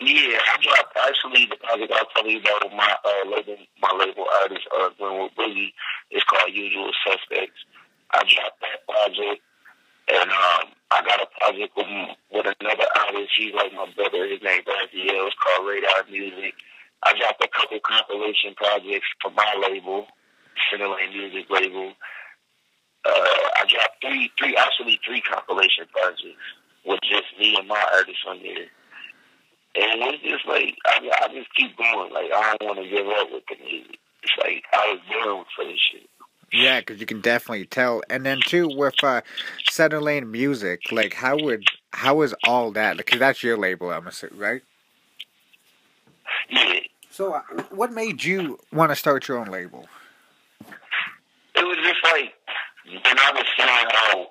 [0.00, 4.26] Yeah, I dropped actually the project I'll tell you about my uh label my label
[4.42, 5.72] artist uh Glenwood Boogie
[6.10, 7.64] is called Usual Suspects.
[8.10, 9.42] I dropped that project
[10.08, 11.86] and um I got a project with
[12.32, 16.54] with another artist, he's like my brother, his name Raziel, it's called Radar Music.
[17.02, 20.06] I dropped a couple compilation projects for my label,
[20.70, 21.92] Center Lane Music label.
[23.04, 26.44] Uh, I dropped three, three, actually three compilation projects
[26.84, 28.68] with just me and my artists on there.
[29.76, 32.12] And it's just like I, I just keep going.
[32.12, 33.98] Like I don't want to give up with the music.
[34.22, 36.10] It's like I was born for this shit.
[36.52, 38.02] Yeah, because you can definitely tell.
[38.10, 39.22] And then too with uh,
[39.68, 42.96] Center Lane Music, like how would how is all that?
[42.96, 44.62] Because that's your label, I'm assuming, right?
[46.50, 46.80] Yeah.
[47.10, 49.86] So, uh, what made you want to start your own label?
[51.54, 52.32] It was just like
[52.86, 54.26] when I was seeing how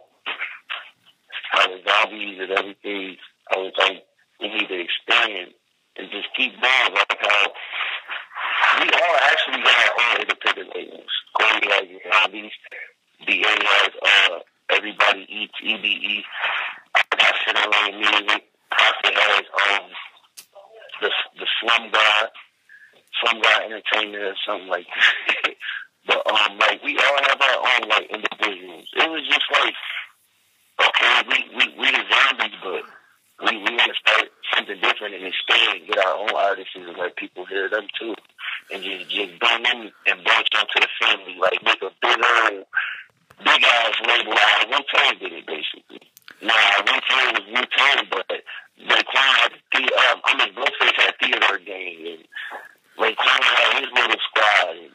[1.52, 3.18] how the zombies and everything,
[3.54, 4.04] I was like,
[4.40, 5.54] we need to expand
[5.98, 6.94] and just keep going.
[6.94, 7.48] Like how
[8.82, 11.12] we all actually got our own independent labels.
[11.38, 12.52] Corey has zombies,
[13.28, 14.40] DA has uh,
[14.72, 16.24] everybody eats EBE.
[16.96, 18.44] I got Center Lane Music.
[18.72, 19.90] Prophet has um
[21.02, 22.30] the the Slum God,
[23.22, 25.54] Slum God Entertainment or something like that.
[26.08, 28.88] but um, like we all have our own like individuals.
[28.96, 29.76] It was just like,
[30.88, 32.84] okay, we we we the zombies, but
[33.46, 37.16] we we want to start something different and expand, get our own artists and let
[37.16, 38.16] people hear them too,
[38.72, 42.66] and just just bring them and branch onto the family, like make a big old
[43.44, 46.02] big ass label out of Wu Tang did it basically.
[46.42, 48.44] Now Wu Tang was Wu Tang, but
[48.88, 52.24] Raekwon had the um, I mean Ghostface had theater gang and
[52.98, 54.92] Raekwon had his little squad and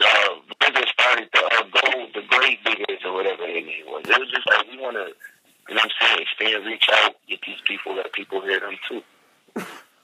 [0.00, 4.02] uh Bigger started the uh, gold the great biggers or whatever their name was.
[4.08, 5.06] It was just like we wanna
[5.68, 8.76] you know what I'm saying, expand, reach out, get these people let people hear them
[8.88, 9.02] too.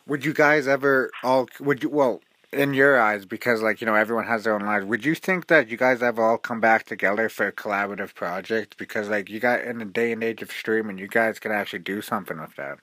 [0.06, 2.20] Would you guys ever all would you well
[2.54, 5.48] in your eyes because like you know everyone has their own lives would you think
[5.48, 9.40] that you guys have all come back together for a collaborative project because like you
[9.40, 12.56] got in the day and age of streaming you guys can actually do something with
[12.56, 12.78] that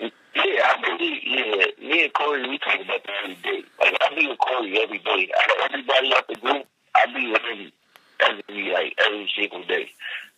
[0.00, 3.64] Yeah, I believe, yeah, me and Corey, we talk about that every day.
[3.80, 5.30] Like, I be with Corey every day.
[5.34, 7.72] Out of everybody out the group, I be with him
[8.20, 9.90] every, like, every single day.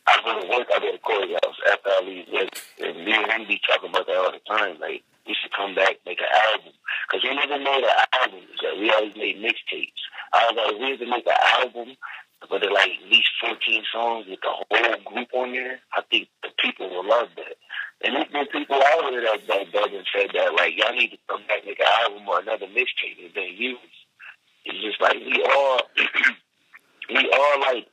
[0.08, 3.12] I go to work, I go to Corey's house after I leave work, and me
[3.12, 4.80] and him be talking about that all the time.
[4.80, 6.72] Like, we should come back, make an album.
[7.06, 8.40] Because we never made an album.
[8.64, 10.02] Like, we always made mixtapes.
[10.32, 11.96] I was like, we had to make an album,
[12.48, 15.80] but it like at least 14 songs with the whole group on there.
[15.92, 17.56] I think the people will love that.
[18.02, 21.10] And there's been people out here that, that, that have said that, like, y'all need
[21.12, 23.78] to come back, make an album or another mixtape and then use.
[24.64, 25.80] It's just like, we all,
[27.10, 27.86] we all, like,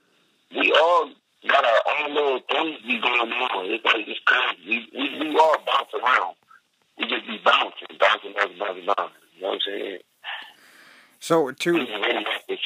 [0.55, 1.11] we all
[1.49, 3.65] got our own little things be going on.
[3.67, 4.87] It's like, it's crazy.
[4.93, 6.35] We, we, we all bounce around.
[6.97, 9.21] We just be bouncing, bouncing, bouncing, bouncing, bouncing.
[9.35, 9.99] You know what I'm saying?
[11.27, 12.57] So We too really have to,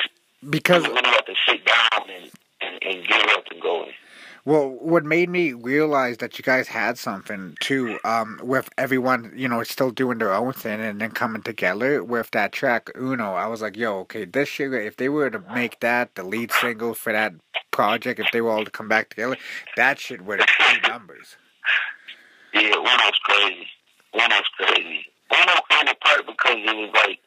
[0.48, 3.92] because we have to sit down and, and, and get up and going.
[4.46, 9.48] Well, what made me realize that you guys had something too, um, with everyone, you
[9.48, 13.48] know, still doing their own thing and then coming together with that track Uno, I
[13.48, 16.94] was like, yo, okay, this shit, if they were to make that the lead single
[16.94, 17.34] for that
[17.72, 19.38] project, if they were all to come back together,
[19.76, 21.36] that shit would have numbers.
[22.54, 23.68] Yeah, Uno's crazy.
[24.14, 25.06] Uno's crazy.
[25.32, 27.20] Uno came apart because it was like,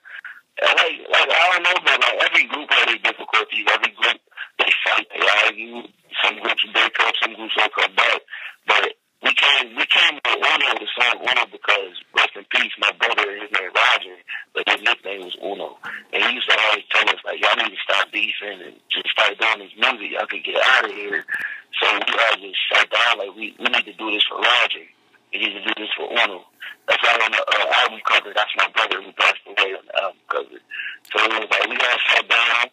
[0.62, 3.66] like, like I don't know, but like every group had their difficulties.
[3.68, 4.18] Every group
[4.58, 5.82] they fight, they argue.
[6.22, 8.20] Some groups break up, some groups will come back.
[8.66, 12.92] But we came, we came with Uno to song Uno because rest in peace, my
[13.00, 14.16] brother, his name Roger,
[14.54, 15.80] but his nickname was Uno,
[16.12, 19.08] and he used to always tell us like, y'all need to stop beefing and just
[19.10, 20.12] start doing this music.
[20.12, 21.24] Y'all could get out of here.
[21.80, 24.86] So we all just sat down like we we need to do this for Roger.
[25.32, 26.44] We need to do this for Uno.
[26.86, 29.93] That's why on the uh, album cover, that's my brother who passed away on the.
[31.16, 32.66] So like we all sat down.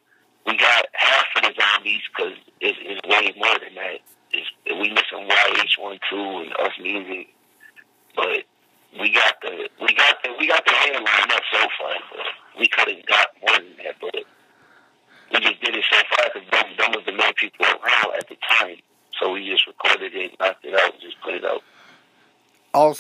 [0.46, 4.00] We got half of the zombies because it's, it's way more than that.
[4.34, 7.28] It's, we missing YH12 and us music,
[8.16, 8.44] but
[9.00, 11.94] we got the we got the we got the headline up so far.
[12.12, 12.26] But
[12.60, 14.16] we could have got more than that, but
[15.32, 18.28] we just did it so far because them, them was the main people around at
[18.28, 18.78] the time.
[19.20, 21.62] So we just recorded it, knocked it out, and just put it out.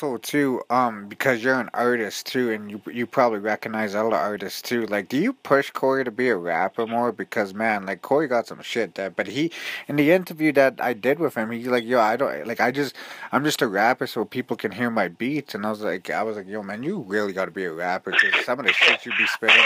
[0.01, 4.59] Also, too, um, because you're an artist too, and you you probably recognize other artists
[4.59, 4.87] too.
[4.87, 7.11] Like, do you push Corey to be a rapper more?
[7.11, 9.51] Because man, like Corey got some shit there, but he
[9.87, 12.59] in the interview that I did with him, he's like, "Yo, I don't like.
[12.59, 12.95] I just
[13.31, 16.23] I'm just a rapper so people can hear my beats." And I was like, I
[16.23, 18.73] was like, "Yo, man, you really got to be a rapper because some of the
[18.73, 19.55] shit you be spitting."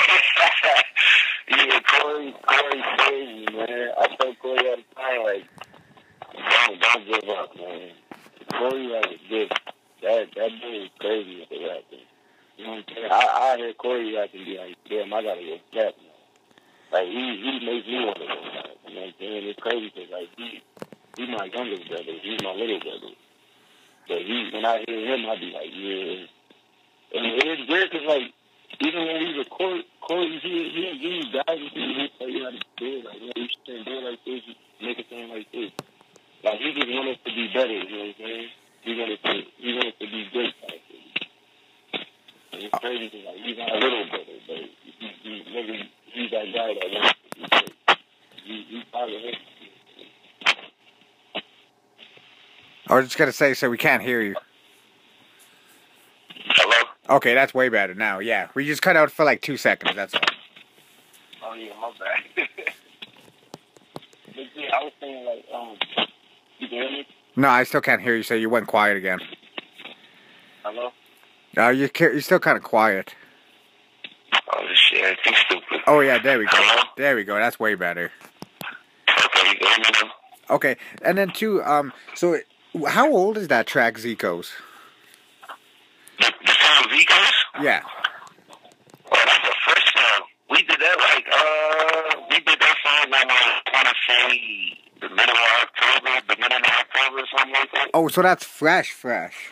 [1.49, 3.89] yeah, Corey Corey, Corey crazy, man.
[3.97, 5.45] I tell Corey all the time, like,
[6.33, 7.91] don't, don't give up, man.
[8.51, 9.49] Corey, like, this,
[10.05, 12.05] that, that dude is crazy with the rapping.
[12.57, 13.11] You know what I'm saying?
[13.11, 15.93] I, I hear Corey rap and be like, damn, I gotta go now.
[16.91, 18.65] Like, he, he makes me want to go rap.
[18.89, 19.45] You know what I'm saying?
[19.45, 20.57] It's crazy because, like, he,
[21.17, 22.17] he's my youngest brother.
[22.17, 23.13] He's my little brother.
[24.09, 26.25] But he, when I hear him, I be like, yeah.
[27.13, 28.33] And it's weird because, like,
[28.81, 32.61] even when we record, Corey, he, he, he guys, he, he tell you how to
[32.81, 33.05] do it.
[33.05, 35.69] Like, you know, you should do it like this, you make it sound like this.
[36.41, 38.49] Like, he just want us to be better, you know what I'm saying?
[38.81, 40.81] He want us to, he want us to be good, like,
[42.55, 46.31] and it's crazy because, like, he's not a little brother, but he, he, he, he's
[46.31, 47.73] that guy that wants to be great.
[48.45, 49.35] He, he's part of him.
[52.87, 54.35] I was just gonna say, so we can't hear you.
[56.49, 57.17] Hello?
[57.17, 58.19] Okay, that's way better now.
[58.19, 59.95] Yeah, we just cut out for like two seconds.
[59.95, 60.21] That's all.
[61.43, 62.47] Oh yeah, my bad.
[64.35, 65.77] but yeah, I was saying like, um,
[66.59, 67.07] you hear me?
[67.35, 68.23] No, I still can't hear you.
[68.23, 69.19] So you went quiet again.
[70.63, 70.91] Hello?
[71.57, 73.15] No, you ca- you're still kind of quiet.
[74.53, 75.81] Oh shit, I stupid.
[75.87, 76.51] Oh yeah, there we go.
[76.53, 76.83] Hello?
[76.97, 77.35] There we go.
[77.35, 78.11] That's way better.
[79.09, 80.55] Okay, you hear me now?
[80.55, 81.63] Okay, and then too.
[81.63, 82.37] Um, so
[82.83, 84.51] how old is that track, Zico's?
[86.19, 87.63] The, the song Vicos?
[87.63, 87.81] Yeah.
[89.11, 90.21] Well, that's the first song.
[90.49, 95.09] We did that like, uh, we did that song like, I want to say the
[95.09, 97.89] middle of October, beginning of October or something like that.
[97.93, 99.51] Oh, so that's fresh, fresh.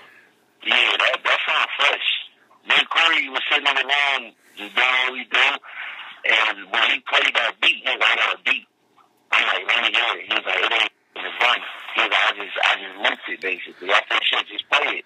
[0.65, 2.07] Yeah, that, that sounds fresh.
[2.69, 5.47] And Corey was sitting on the lawn, just doing what we do.
[6.23, 8.65] And when he played that beat, he was like, I got a beat.
[9.31, 10.23] I'm like, let me hear it.
[10.23, 11.59] He was like, it ain't it's fun.
[11.59, 13.89] He I just, I just looped it basically.
[13.91, 15.05] I said, shit, just play it.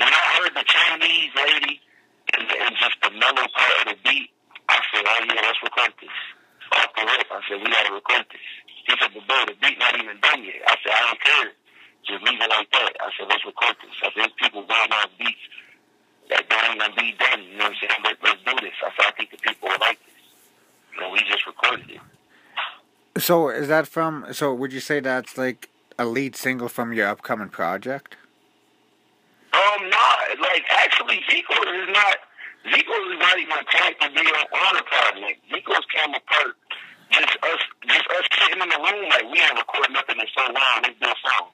[0.00, 1.80] When I heard the Chinese lady
[2.34, 4.30] and, and just the mellow part of the beat,
[4.68, 6.16] I said, oh yeah, let's record this.
[6.72, 8.48] Off the rip, I said, we gotta record this.
[8.66, 10.64] He said, but bro, the beat not even done yet.
[10.66, 11.50] I said, I don't care.
[12.08, 12.92] Just leave it like that.
[12.98, 13.94] I said, let's record this.
[14.02, 15.44] I said, people going on beats
[16.30, 17.42] that don't even be done.
[17.44, 18.00] You know what I'm saying?
[18.02, 18.74] Let, let's do this.
[18.82, 21.02] I said, I think the people will like this.
[21.02, 22.00] And we just recorded it.
[23.20, 24.26] So is that from?
[24.32, 25.68] So would you say that's like
[26.02, 28.16] a lead single from your upcoming project?
[29.52, 32.16] Um, not like actually, Zico is not.
[32.66, 35.40] Zico is not even tagged to be on, the project.
[35.50, 36.56] Zico's came apart.
[37.10, 40.44] Just us, just us sitting in the room like we ain't recording nothing in so
[40.44, 40.82] long.
[40.82, 41.48] Let's do a song.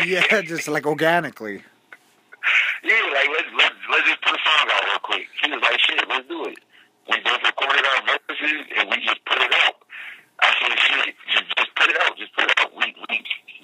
[0.06, 1.62] yeah, just like organically.
[2.82, 5.26] Yeah, like let's let's let's just put a song out real quick.
[5.42, 6.58] He was like, shit, let's do it.
[7.08, 9.76] We both recorded our verses and we just put it out.
[10.40, 12.70] I said, shit, just just put it out, just put it out.
[12.76, 13.16] We we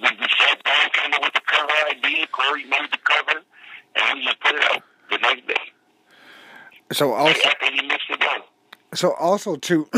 [0.03, 2.27] we, we sat down, came up with the cover idea.
[2.29, 3.43] Corey made the cover,
[3.97, 5.65] and we just put it out the next day.
[6.93, 8.41] So also, After he mixed it down.
[8.95, 9.89] so also too,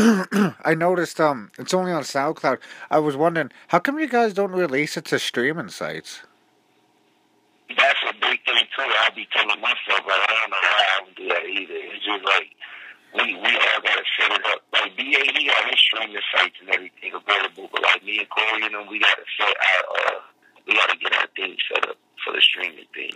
[0.63, 2.59] I noticed um, it's only on SoundCloud.
[2.89, 6.21] I was wondering how come you guys don't release it to streaming sites?
[7.75, 8.83] That's a big thing too.
[8.99, 11.79] I'll be telling myself, like, I don't know why I don't do that either.
[11.91, 12.47] It's just like
[13.15, 14.61] we we all gotta set it up.
[14.71, 15.03] Like BA,
[15.35, 18.87] he got his streaming sites and everything available, but like me and Corey and them,
[18.87, 20.19] we gotta set our uh,
[20.67, 23.11] we gotta get our thing set up for the streaming thing.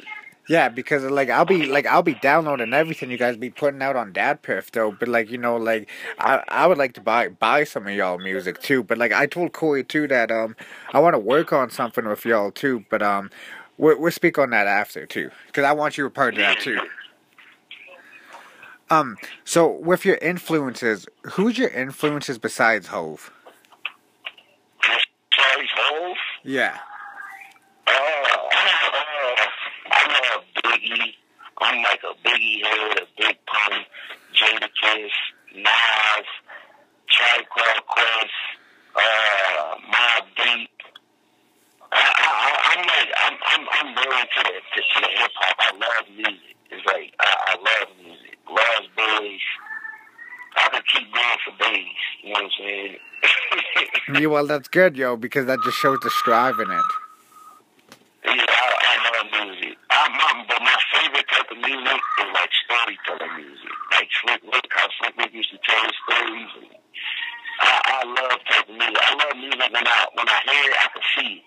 [0.49, 3.95] Yeah, because like I'll be like I'll be downloading everything you guys be putting out
[3.95, 7.63] on DatPiff though, but like you know like I I would like to buy buy
[7.63, 10.55] some of y'all music too, but like I told Corey too that um
[10.91, 13.29] I want to work on something with y'all too, but um
[13.77, 16.59] we'll we'll speak on that after too, because I want you a part of that
[16.59, 16.79] too.
[18.89, 23.31] Um, so with your influences, who's your influences besides Hove?
[25.31, 26.17] Charlie's Hove.
[26.43, 26.77] Yeah.
[27.87, 29.35] Uh, uh,
[29.91, 31.13] I love Biggie.
[31.61, 33.85] I'm like a Biggie head, a Big Pun,
[34.33, 35.11] Jadakiss,
[35.55, 36.27] Nas,
[37.09, 38.31] Tribe Called Quest,
[38.95, 40.69] uh, Mobb Deep.
[41.91, 45.55] I, I, I'm like, I'm, I'm, I'm really into the, to, the hip hop.
[45.59, 46.55] I love music.
[46.71, 48.37] It's like, I, I love music.
[48.47, 49.41] Loves Boys.
[50.55, 51.85] I could keep going for days.
[52.23, 52.97] You know what I'm saying?
[54.19, 56.85] Yeah, well, that's good, yo, because that just shows the strive in it.
[58.25, 59.77] Yeah, I, I love music.
[59.89, 63.69] I, my, but my favorite type of music is like storytelling music.
[63.91, 66.51] Like Slick Rick, how Slick Rick used to tell his stories.
[66.57, 66.69] And
[67.61, 68.97] I, I love type of music.
[68.97, 71.43] I love music when I when I hear it, I can see it.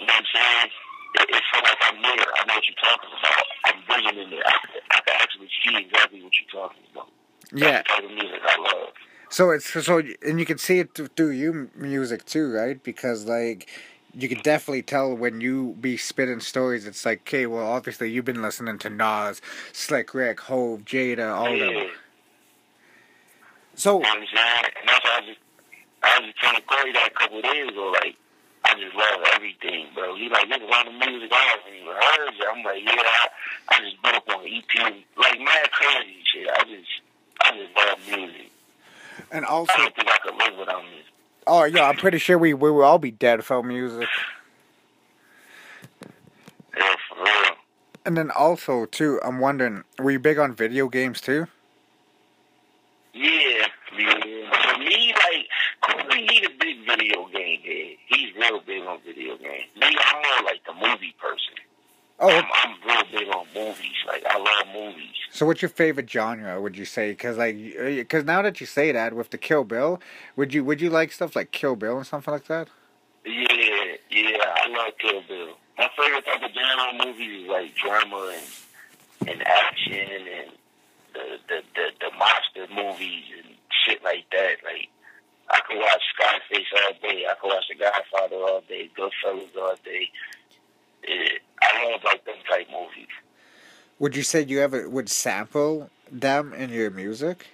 [0.00, 0.70] You know what I'm saying?
[1.12, 2.28] It, it feels like I'm there.
[2.28, 3.44] I know what you're talking about.
[3.66, 4.44] I'm visioning it.
[4.44, 4.54] I,
[4.94, 7.08] I can actually see exactly what you're talking about.
[7.52, 7.82] Yeah.
[7.82, 8.92] That's the type of music I love.
[9.32, 12.82] So it's so, and you can see it th- through you music too, right?
[12.82, 13.66] Because like,
[14.12, 16.86] you can definitely tell when you be spitting stories.
[16.86, 19.40] It's like, okay, well, obviously you've been listening to Nas,
[19.72, 21.70] Slick Rick, Hove, Jada, all of them.
[21.70, 21.90] Mm.
[23.74, 24.72] So, You know what I'm saying?
[24.80, 25.40] And that's why I just,
[26.02, 28.16] I was just telling Corey that a couple of days ago, like,
[28.66, 30.14] I just love everything, bro.
[30.14, 32.32] He like, there's a lot of music I haven't even heard.
[32.36, 33.28] yet." I'm like, yeah, I,
[33.70, 36.50] I just been up on EP, like, mad crazy shit.
[36.52, 36.92] I just,
[37.40, 38.41] I just love music.
[39.32, 41.12] And I also, don't think I could live without music.
[41.46, 44.08] oh yeah, I'm pretty sure we we will all be dead without music.
[46.76, 47.56] Yeah, for real.
[48.04, 51.46] And then also too, I'm wondering, were you big on video games too?
[53.14, 53.66] Yeah,
[53.98, 54.72] yeah.
[54.72, 55.46] For me, like,
[55.82, 57.96] Corey, he a big video game head.
[58.08, 59.68] He's real big on video games.
[59.76, 61.54] Me, I'm more like the movie person.
[62.18, 63.98] Oh, I'm, I'm real big on movies.
[64.06, 64.61] Like, I love.
[65.42, 66.60] So what's your favorite genre?
[66.60, 67.10] Would you say?
[67.10, 70.00] Because like, because uh, now that you say that with the Kill Bill,
[70.36, 72.68] would you would you like stuff like Kill Bill and something like that?
[73.26, 75.54] Yeah, yeah, I love Kill Bill.
[75.76, 80.52] My favorite type of genre movies is like drama and and action and
[81.12, 84.62] the the the, the monster movies and shit like that.
[84.62, 84.90] Like
[85.50, 87.26] I could watch Scarface all day.
[87.28, 88.90] I could watch The Godfather all day.
[88.96, 90.08] Goodfellas all day.
[91.08, 93.10] Yeah, I love like them type movies.
[94.02, 97.46] Would you say you ever would sample them in your music?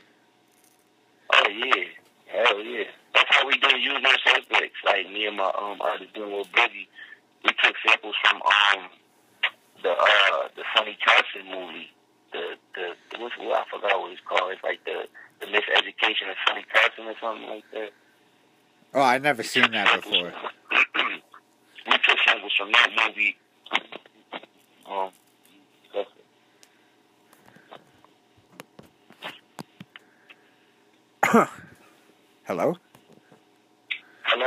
[1.30, 1.84] Oh yeah,
[2.32, 2.84] hell yeah.
[3.12, 4.78] That's how we do usual suspects.
[4.82, 6.88] Like me and my um artist doing with Biggie,
[7.44, 8.88] we took samples from um
[9.82, 11.90] the uh the Sonny Carson movie.
[12.32, 14.50] The the, what's what I forgot what it's called.
[14.50, 15.06] It's like the
[15.40, 17.90] the miseducation of Sonny Carson or something like that.
[18.94, 20.32] Oh, I never seen that before.
[21.86, 23.36] we took samples from that movie.
[24.86, 25.10] Um,
[25.92, 26.24] that's it.
[32.44, 32.76] Hello?
[34.22, 34.46] Hello,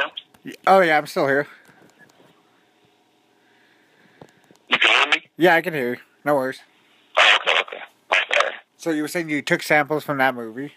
[0.65, 1.45] Oh yeah, I'm still here.
[4.67, 5.29] you can hear me?
[5.37, 5.97] Yeah, I can hear you.
[6.25, 6.59] No worries.
[7.19, 7.83] Oh, okay, okay.
[8.11, 8.55] Okay.
[8.77, 10.73] So you were saying you took samples from that movie?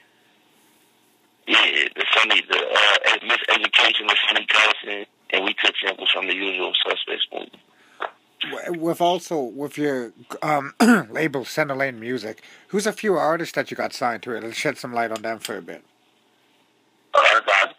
[1.47, 1.57] Yeah,
[1.97, 6.75] the Sunday, the uh, miseducation of Sonny Carson, and we took samples from the usual
[6.87, 8.79] suspects movie.
[8.79, 10.13] With also with your
[10.43, 10.75] um,
[11.11, 14.43] label Center Lane Music, who's a few artists that you got signed to it?
[14.43, 15.83] Let's shed some light on them for a bit.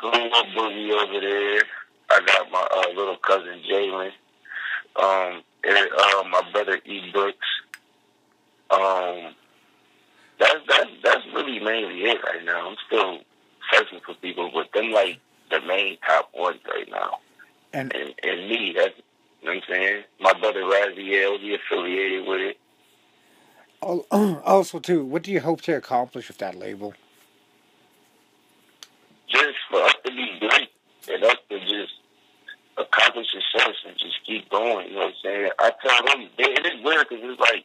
[0.05, 1.63] Gluma Boogie over there.
[2.11, 4.11] I got my uh, little cousin Jalen.
[4.95, 7.37] Um, and, uh, my brother E Brooks.
[8.69, 9.33] Um,
[10.39, 12.69] that's that's that's really mainly it right now.
[12.69, 13.19] I'm still
[13.71, 17.19] searching for people, but them like the main top ones right now.
[17.73, 18.93] And And and me, that's
[19.41, 20.03] you know what I'm saying.
[20.19, 22.57] My brother Raziel, he affiliated with it.
[24.45, 26.93] also too, what do you hope to accomplish with that label?
[29.27, 29.94] just for us to be great
[31.11, 31.93] and us to just
[32.77, 34.87] accomplish success and just keep going.
[34.89, 35.49] You know what I'm saying?
[35.59, 37.63] I tell them, it is weird because it's like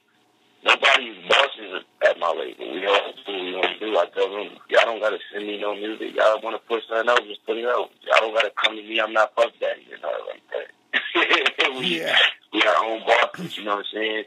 [0.64, 2.72] nobody's bosses at my label.
[2.72, 3.96] We all do what we want to do.
[3.98, 6.14] I tell them, y'all don't got to send me no music.
[6.14, 7.90] Y'all want to put something out, just put it out.
[8.06, 9.00] Y'all don't got to come to me.
[9.00, 11.74] I'm not Puff Daddy or nothing like that.
[11.78, 12.16] we, Yeah.
[12.52, 13.56] we our own bosses.
[13.56, 14.24] You know what I'm saying?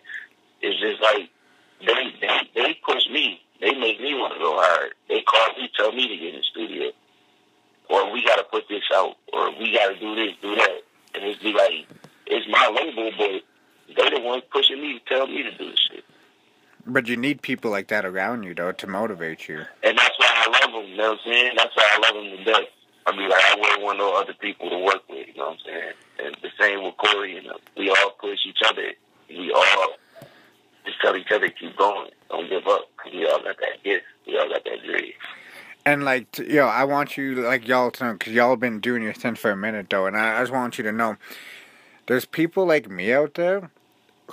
[0.61, 1.29] It's just like
[1.85, 3.39] they they they push me.
[3.61, 4.93] They make me want to go hard.
[5.07, 6.91] They call me, tell me to get in the studio
[7.89, 10.81] or we got to put this out, or we got to do this, do that.
[11.15, 11.87] And it's be like,
[12.25, 13.41] it's my label, but
[13.95, 16.03] they the ones pushing me to tell me to do this shit.
[16.85, 19.65] But you need people like that around you though to motivate you.
[19.83, 21.51] And that's why I love them, you know what I'm saying?
[21.55, 22.67] That's why I love them to death.
[23.05, 25.53] I mean, like, I wouldn't want no other people to work with, you know what
[25.53, 25.93] I'm saying?
[26.25, 28.93] And the same with Corey, you know, we all push each other.
[29.29, 29.87] We all
[30.85, 34.05] just tell each other, keep going, don't give up, we all got that gift.
[34.27, 35.13] We all got that dream.
[35.85, 39.03] And like, t- yo, I want you like y'all to know because y'all been doing
[39.03, 41.17] your thing for a minute though, and I, I just want you to know,
[42.05, 43.69] there's people like me out there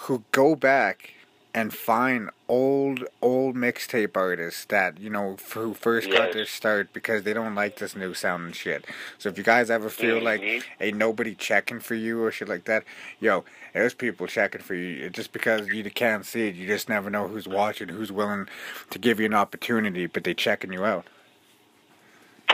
[0.00, 1.14] who go back
[1.52, 6.92] and find old old mixtape artists that you know f- who first got their start
[6.92, 8.84] because they don't like this new sound and shit.
[9.18, 10.62] So if you guys ever feel like Mhm.
[10.80, 12.84] ain't nobody checking for you or shit like that,
[13.18, 15.10] yo, there's people checking for you.
[15.10, 18.48] Just because you can't see it, you just never know who's watching, who's willing
[18.90, 21.06] to give you an opportunity, but they checking you out.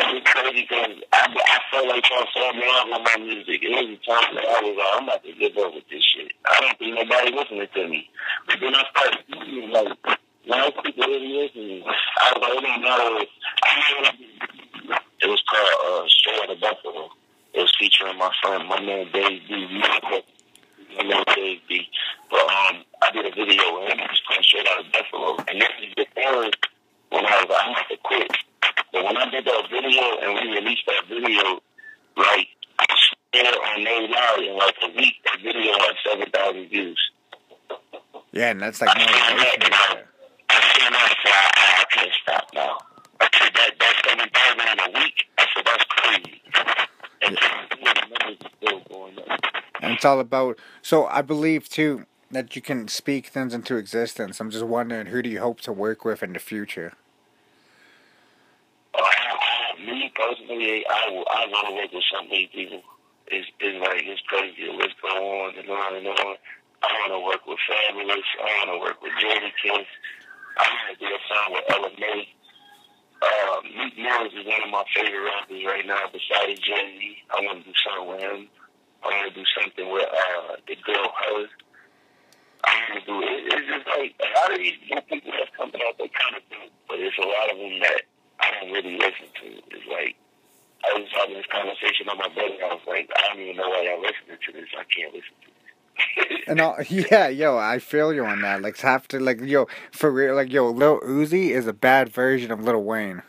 [0.09, 3.59] It's crazy because I, I felt like y'all saw me out with my music.
[3.63, 6.05] It was a time that I was like, I'm about to give up with this
[6.05, 6.31] shit.
[6.47, 8.11] I don't think nobody listening to me.
[8.47, 9.99] But then I started thinking, like,
[10.47, 11.83] now people really listening.
[11.83, 13.27] I was like, it don't matter.
[13.67, 14.95] I know
[15.27, 17.11] it was called uh, Straight Outta Buffalo.
[17.55, 19.83] It was featuring my friend, my man Dave B.
[20.95, 21.83] My man Dave B.
[22.31, 23.99] But um, I did a video him.
[23.99, 25.35] It was called Straight Outta Buffalo.
[25.51, 26.47] And this is before
[27.11, 28.31] when I was like, I'm about to quit.
[28.93, 31.61] But when I did that video and we released that video,
[32.17, 32.49] like
[32.79, 32.87] I
[33.33, 37.11] swear on no lie, in like a week, that video had seven thousand views.
[38.33, 39.61] Yeah, and that's like I motivation.
[39.61, 40.05] Cannot,
[40.49, 41.53] I cannot stop.
[41.57, 42.79] I can't stop now.
[43.21, 45.27] I said that that's seven thousand in a week.
[45.39, 46.43] I said that's crazy.
[49.83, 50.59] And it's all about.
[50.83, 54.41] So I believe too that you can speak things into existence.
[54.41, 56.95] I'm just wondering who do you hope to work with in the future.
[59.87, 62.83] Me personally, I I want to work with some many people.
[63.29, 64.67] It's, it's like it's crazy.
[64.67, 65.15] Go
[65.47, 66.35] on and on and on.
[66.83, 68.31] I want to work with Fabolous.
[68.43, 69.87] I want to work with Jadakiss.
[70.59, 72.27] I want to do a song with Ella Mai.
[73.23, 77.17] Uh, Meek Mills is one of my favorite rappers right now, besides Jay Z.
[77.31, 78.51] I want to do something with him.
[79.03, 81.47] I want to do something with uh, the girl Her.
[82.67, 83.55] I want to do it.
[83.55, 86.59] It's just like a lot of these people that's coming out, they kind of do,
[86.91, 88.03] but it's a lot of them that
[88.47, 89.47] I don't really listen to.
[89.75, 90.17] It's like
[90.85, 92.55] I was having this conversation on my brother.
[92.63, 94.69] I was like, I don't even know why y'all listening to this.
[94.79, 96.45] I can't listen to this.
[96.47, 98.63] And all, yeah, yo, I feel you on that.
[98.63, 102.53] Like, have to like, yo, for real, like, yo, Lil Uzi is a bad version
[102.53, 103.23] of Lil Wayne.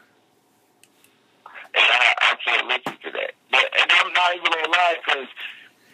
[1.74, 3.32] and I, I can't listen to that.
[3.51, 5.28] But and I'm not even gonna lie, because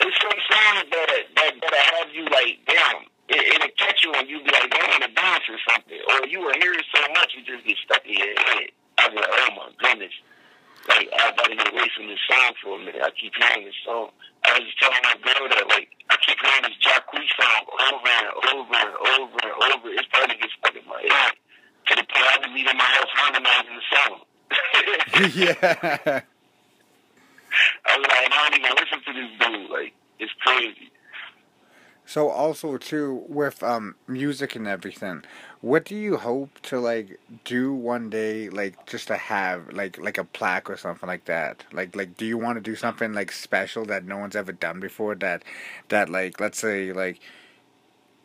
[0.01, 4.27] it's some songs that that that have you like, damn, it, it'll catch you and
[4.27, 7.01] you be like, I want to dance or something, or you will hear it so
[7.13, 8.71] much you just get stuck in your head.
[9.03, 10.15] I be like, oh my goodness,
[10.87, 13.03] like I gotta get away from this song for a minute.
[13.03, 14.15] I keep hearing this song.
[14.43, 18.07] I was just telling my girl that like I keep hearing this Jacquees song over
[18.07, 19.87] and over and over and over.
[19.91, 21.35] It's starting to get stuck in my head
[21.87, 24.17] to the point I be leaving my house harmonizing the song.
[25.35, 26.21] yeah.
[27.85, 29.69] I was like, I don't even listen to this dude.
[29.69, 30.91] Like, it's crazy.
[32.05, 35.23] So also too with um music and everything,
[35.63, 40.17] what do you hope to like do one day like just to have like like
[40.17, 41.63] a plaque or something like that?
[41.71, 44.81] Like like do you want to do something like special that no one's ever done
[44.81, 45.41] before that
[45.87, 47.21] that like let's say like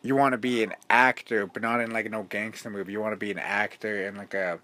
[0.01, 2.91] you want to be an actor but not in like no gangster movie.
[2.91, 4.59] You want to be an actor in like a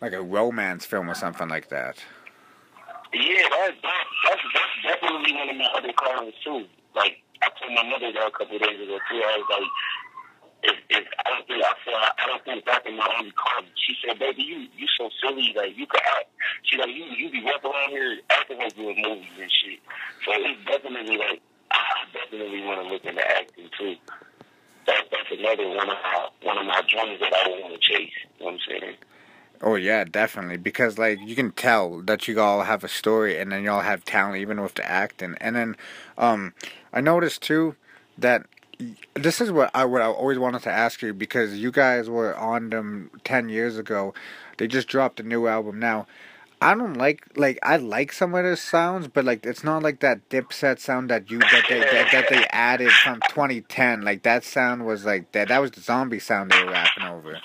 [0.00, 2.02] like a romance film or something like that.
[3.12, 6.64] Yeah, that, that, that's, that's definitely one of my other callings, too.
[6.94, 9.18] Like, I told my mother that a couple days ago, too.
[9.18, 9.68] I was like,
[10.90, 13.70] if I don't think I feel I don't think back in my only calling.
[13.76, 15.54] She said, "Baby, you you so silly.
[15.56, 16.28] Like you could act."
[16.64, 19.78] She like you you be walking around here acting like you in movies and shit.
[20.24, 23.96] So it's definitely like I definitely want to look into acting too.
[24.86, 28.10] That that's another one of my one of my dreams that I want to chase.
[28.38, 28.96] You know what I'm saying?
[29.62, 30.56] Oh yeah, definitely.
[30.56, 34.04] Because like you can tell that you all have a story, and then y'all have
[34.04, 35.36] talent even with the acting.
[35.40, 35.76] And then,
[36.18, 36.54] um,
[36.92, 37.76] I noticed too
[38.18, 38.46] that
[39.14, 42.36] this is what I what I always wanted to ask you because you guys were
[42.36, 44.14] on them ten years ago.
[44.58, 46.06] They just dropped a new album now.
[46.62, 50.00] I don't like like I like some of the sounds, but like it's not like
[50.00, 54.02] that Dipset sound that you that they that, that they added from 2010.
[54.02, 55.48] Like that sound was like that.
[55.48, 57.40] That was the zombie sound they were rapping over.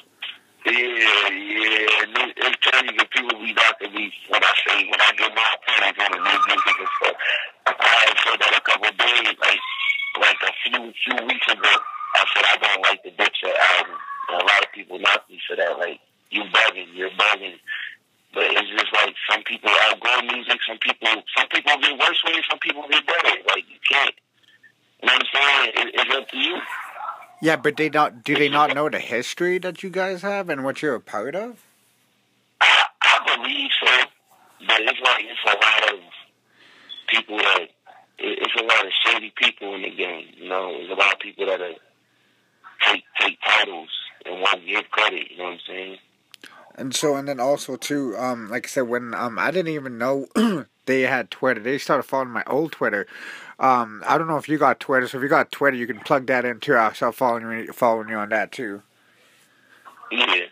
[0.66, 2.04] Yeah, yeah.
[2.04, 5.32] And it- It's crazy because people be knocking me when I say, when I get
[5.36, 7.16] my opinions on the new music uh, and stuff.
[7.68, 7.72] I
[8.26, 9.60] had that a couple days, like,
[10.20, 11.74] like a few, few weeks ago.
[12.16, 13.97] I said I don't like the Dipset album.
[14.30, 15.78] And a lot of people knock me for that.
[15.78, 15.99] Like,
[16.32, 17.59] you bugging, you're bugging.
[18.34, 21.07] But it's just like some people outgrow music, some people,
[21.38, 23.36] some people get worse with it, some people get better.
[23.47, 24.16] Like, you can't.
[25.01, 25.88] You know what I'm saying?
[25.88, 26.57] It, it's up to you.
[27.41, 30.63] Yeah, but they not do they not know the history that you guys have and
[30.63, 31.63] what you're a part of?
[32.61, 34.05] I, I believe so,
[34.68, 35.99] but it's like it's a lot of
[37.07, 37.68] people that
[38.18, 40.28] it's a lot of shady people in the game.
[40.38, 41.74] You know, there's a lot of people that are
[42.89, 43.89] take take titles
[44.26, 45.32] and won't give credit.
[45.32, 45.97] You know what I'm saying?
[46.78, 49.97] And so, and then also too, um, like I said, when um, I didn't even
[49.97, 50.28] know
[50.86, 51.61] they had Twitter.
[51.61, 53.07] They started following my old Twitter.
[53.59, 55.07] Um, I don't know if you got Twitter.
[55.07, 56.76] So if you got Twitter, you can plug that in too.
[56.76, 58.82] I'll start following you, following you on that too.
[60.11, 60.45] Yeah.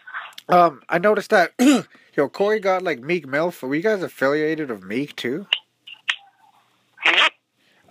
[0.48, 1.54] Um, I noticed that
[2.16, 3.54] yo Corey got like Meek Mill.
[3.62, 5.48] Were you guys affiliated with Meek too?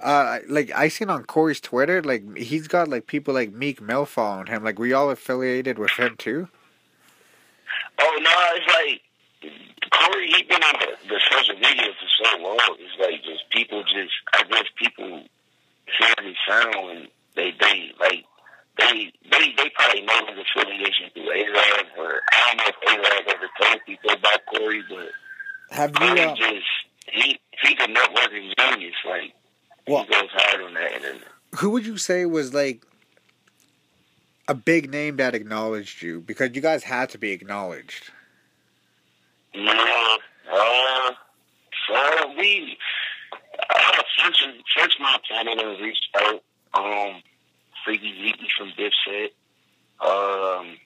[0.03, 4.05] Uh, like I seen on Corey's Twitter, like he's got like people like Meek Mill
[4.05, 4.64] following him.
[4.64, 6.48] Like we all affiliated with him too.
[8.00, 9.53] Oh no, it's like
[9.92, 10.26] Corey.
[10.28, 12.59] He been on the, the social media for so long.
[12.80, 14.12] It's like just people just.
[14.34, 15.22] I guess people
[15.98, 18.24] hear his sound and they they like
[18.78, 23.36] they they they probably know his affiliation through A-Rab or I don't know if A-Rab
[23.36, 25.09] ever told people about Corey, but
[25.76, 25.96] Have you?
[25.98, 26.66] Corey Uh, just
[27.09, 28.94] he he's a networking genius.
[29.07, 29.34] Like
[29.87, 31.20] Well- he goes hard on that, then
[31.57, 32.85] who would you say was like
[34.49, 36.20] a big name that acknowledged you?
[36.20, 38.11] Because you guys had to be acknowledged?
[39.55, 40.16] Yeah,
[40.51, 41.11] uh,
[41.89, 42.78] so we,
[43.70, 44.37] uh, French,
[44.74, 46.43] French Montana done reached out,
[46.74, 47.22] um,
[47.87, 49.30] Freekey Zekey from Dipset,
[50.01, 50.78] um,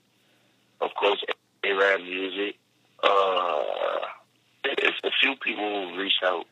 [0.80, 1.22] of course,
[1.64, 2.56] A-Rap Music,
[3.02, 3.62] uh,
[4.64, 6.46] it's a few people who reached out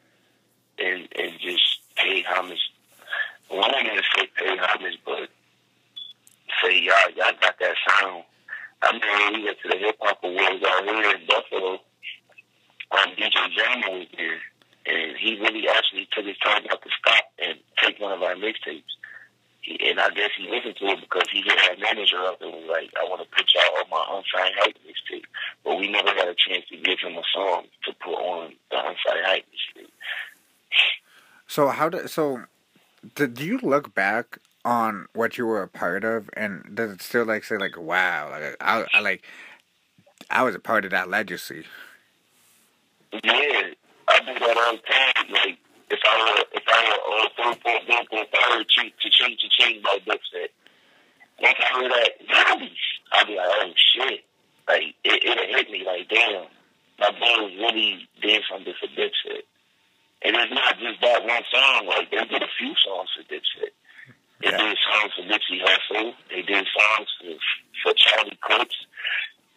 [0.79, 2.71] and, and just pay homage.
[3.49, 5.29] One of them say pay homage, but
[6.63, 8.25] say y'all y'all got that sound.
[8.83, 11.81] I mean, we went to the hip hop awards out here in Buffalo.
[12.91, 14.41] Um, DJ Jammer was there,
[14.87, 18.35] and he really actually took his time out to stop and take one of our
[18.35, 18.93] mixtapes.
[19.65, 22.69] And I guess he listened to it because he hit our manager up and was
[22.69, 25.25] like, "I want to put y'all on my unsigned hype mixtape,"
[25.65, 28.77] but we never got a chance to give him a song to put on the
[28.77, 29.91] unsigned hype mixtape.
[31.47, 32.45] So how do so?
[33.15, 37.25] Did you look back on what you were a part of, and does it still
[37.25, 39.25] like say like, "Wow, like I, I like
[40.31, 41.65] I was a part of that legacy"?
[43.13, 43.21] Yeah,
[44.09, 45.33] I do that all the time.
[45.33, 45.59] Like
[45.91, 49.41] if I were if I were on three point one point five to to change
[49.41, 50.49] to change my Dipset.
[51.41, 52.11] Once I heard that
[53.13, 54.25] I'd be like, oh shit.
[54.67, 56.47] Like it it hit me like damn.
[56.99, 59.43] My boy really did something for Dipset.
[60.25, 63.73] And it's not just that one song, like they did a few songs for Dipset.
[64.43, 64.57] They Yeah.
[64.59, 66.15] did songs for Nipsey Hussle.
[66.31, 67.35] They did songs for,
[67.83, 68.77] for Charlie Clips.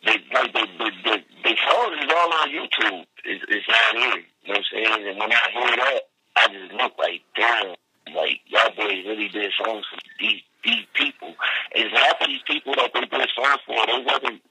[0.05, 3.05] They like the the the, the song is all on YouTube.
[3.25, 4.23] It's, it's not here.
[4.43, 5.07] You know what I'm saying?
[5.09, 6.01] And when I hear that,
[6.37, 7.75] I just look like, damn,
[8.15, 11.33] like y'all boys really did songs for these these people.
[11.75, 14.41] And half of these people that they did songs for, they wasn't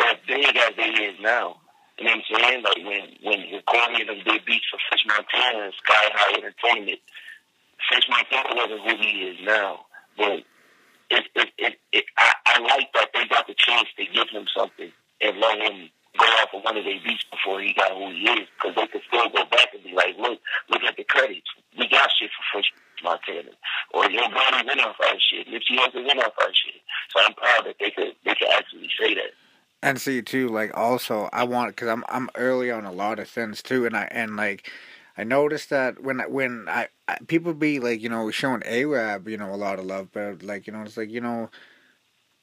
[0.00, 1.59] that big as they is now.
[2.00, 2.62] You know what I'm saying?
[2.64, 6.98] Like when when and them did beats for Fish Montana and Sky High Entertainment,
[7.92, 9.84] Fish Montana wasn't who he is now.
[10.16, 10.40] But
[11.10, 14.46] it, it, it, it, I, I like that they got the chance to give him
[14.56, 14.90] something
[15.20, 18.24] and let him go off of one of their beats before he got who he
[18.40, 20.40] is, because they could still go back and be like, look,
[20.70, 21.52] look at the credits.
[21.76, 22.72] We got shit for Fish
[23.04, 23.52] Montana,
[23.92, 25.48] or your body went off our shit.
[25.48, 26.80] Nipsey Hussle went off our shit.
[27.12, 29.36] So I'm proud that they could they could actually say that.
[29.82, 33.28] And see too, like also I want because I'm I'm early on a lot of
[33.28, 34.70] things too, and I and like
[35.16, 39.26] I noticed that when I- when I, I people be like you know showing Arab
[39.28, 41.50] you know a lot of love, but like you know it's like you know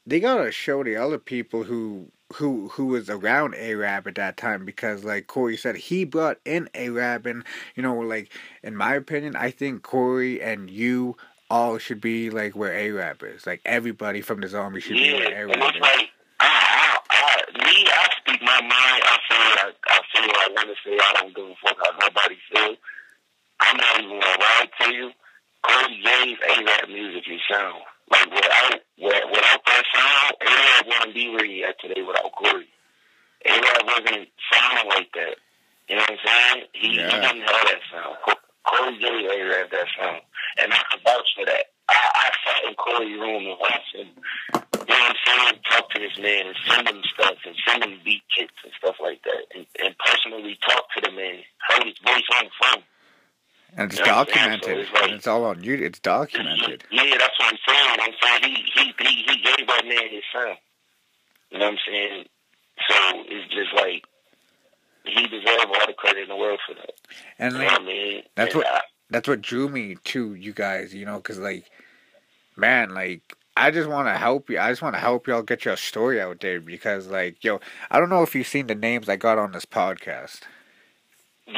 [0.06, 4.64] they gotta show the other people who who who was around Arab at that time
[4.64, 8.32] because like Corey said he brought in Arab and you know like
[8.62, 11.16] in my opinion I think Corey and you
[11.50, 15.16] all should be like where Arab is like everybody from the zombie should be Yeah,
[15.16, 15.80] where and Arab is.
[15.80, 16.08] like
[16.40, 18.72] I, I, I, me, I speak my mind.
[18.72, 21.92] I feel like I feel I want to say I don't give a fuck how
[21.98, 22.76] nobody feels.
[23.60, 25.10] I'm not even gonna lie to you.
[25.66, 27.82] Cody gave A-Rap music his sound.
[28.10, 32.68] Like without without that sound, A-Rap wouldn't be where he at today without Corey.
[33.46, 35.36] A-Rap wasn't sounding like that.
[35.88, 36.64] You know what I'm saying?
[36.72, 37.10] He, Yeah.
[37.10, 38.16] he didn't have that sound.
[38.24, 40.20] Co- Corey gave A-Rap that sound,
[40.62, 41.64] and I can vouch for that.
[41.88, 44.08] I, I sat in Corey's room and watched him
[44.88, 45.62] you know what I'm saying?
[45.70, 48.96] Talk to this man and send him stuff and send him beat kits and stuff
[49.00, 49.44] like that.
[49.54, 51.40] And, and personally talk to the man.
[51.68, 52.82] Heard his voice on the phone.
[53.76, 54.78] And it's yeah, so documented.
[54.78, 55.74] it's like- and it's all on you.
[55.74, 56.84] It's documented.
[56.90, 57.98] Yeah, that's what I'm saying.
[58.00, 60.56] I'm saying he he he, he gave that man his son.
[61.50, 62.24] You know what I'm saying?
[62.88, 64.04] So it's just like
[65.04, 66.92] he deserves all the credit in the world for that.
[67.38, 68.22] And You know like, what I mean?
[68.36, 68.80] That's And what- I,
[69.10, 70.94] that's what drew me to you guys.
[70.94, 71.70] You know, because like,
[72.56, 74.58] man, like I just want to help you.
[74.58, 77.98] I just want to help y'all get your story out there because like, yo, I
[78.00, 80.40] don't know if you've seen the names I got on this podcast.
[81.46, 81.54] yeah,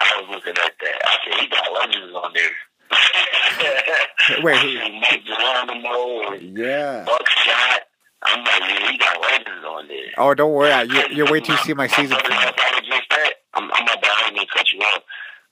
[0.00, 1.02] I was looking at that.
[1.04, 2.50] I said he got legends on there.
[4.42, 7.04] Wait, who- Mike Geronimo Yeah.
[7.04, 7.80] Buckshot.
[8.24, 10.06] I'm like, yeah, he got legends on there.
[10.18, 10.70] Oh, don't worry.
[10.88, 12.52] You you wait till you see my season finale.
[12.52, 15.02] oncologist said, I'm, I'm about to even cut you off.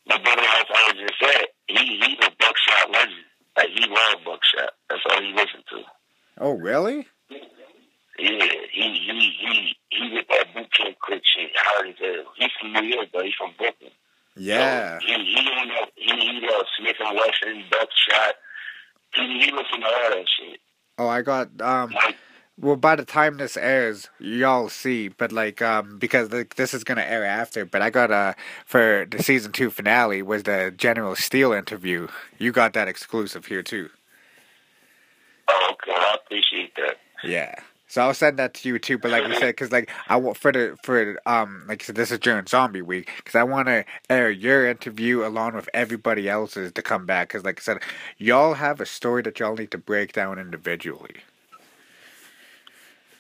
[0.08, 3.14] My brother oncologist said he he's a buckshot legend.
[3.56, 4.70] Like he loved buckshot.
[4.90, 5.82] That's all he listened to.
[6.38, 7.06] Oh, really?
[8.18, 12.24] Yeah, he he he he with that Boot Camp Clik shit hard as hell.
[12.36, 13.90] He's from New York, but he's from Brooklyn.
[14.36, 14.98] Yeah.
[14.98, 15.40] So he he
[15.96, 18.34] he he uh, Smif-N-Wessun, buckshot.
[19.14, 20.60] He he listened to all that shit.
[20.98, 21.90] Oh, I got um.
[21.92, 22.16] Like
[22.58, 25.08] Well, by the time this airs, y'all see.
[25.08, 27.66] But like, um, because like, this is gonna air after.
[27.66, 28.32] But I got uh
[28.64, 32.08] for the season two finale was the General Steele interview.
[32.38, 33.90] You got that exclusive here too.
[35.88, 36.96] I appreciate that.
[37.24, 37.54] Yeah.
[37.88, 38.98] So I'll send that to you too.
[38.98, 41.94] But like we said, because like I want for the for um like I said,
[41.94, 46.28] this is during Zombie Week because I want to air your interview along with everybody
[46.28, 47.28] else's to come back.
[47.28, 47.78] Because like I said,
[48.18, 51.16] y'all have a story that y'all need to break down individually.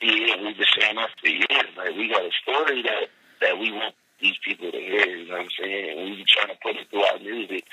[0.02, 1.70] Yeah, we've been saying that for years.
[1.76, 3.08] Like we got a story that
[3.40, 5.06] that we want these people to hear.
[5.06, 5.98] You know what I'm saying?
[5.98, 7.64] And we be trying to put it through our music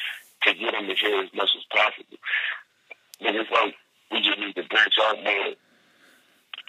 [0.44, 2.18] to get them to hear as much as possible.
[3.20, 3.76] But it's like
[4.14, 5.56] we just need to branch out more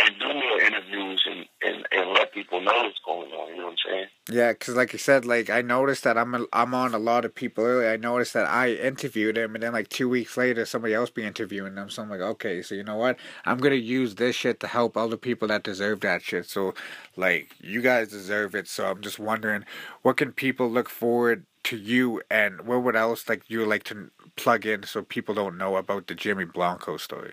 [0.01, 3.49] and do more interviews and, and, and let people know what's going on.
[3.51, 4.07] You know what I'm saying?
[4.31, 7.25] Yeah, because like I said, like I noticed that I'm a, I'm on a lot
[7.25, 7.87] of people early.
[7.87, 11.23] I noticed that I interviewed him, and then like two weeks later, somebody else be
[11.23, 11.91] interviewing them.
[11.91, 13.19] So I'm like, okay, so you know what?
[13.45, 16.47] I'm gonna use this shit to help other people that deserve that shit.
[16.47, 16.75] So,
[17.17, 18.67] like, you guys deserve it.
[18.67, 19.65] So I'm just wondering,
[20.03, 24.11] what can people look forward to you, and what would else like you like to
[24.37, 27.33] plug in so people don't know about the Jimmy Blanco story?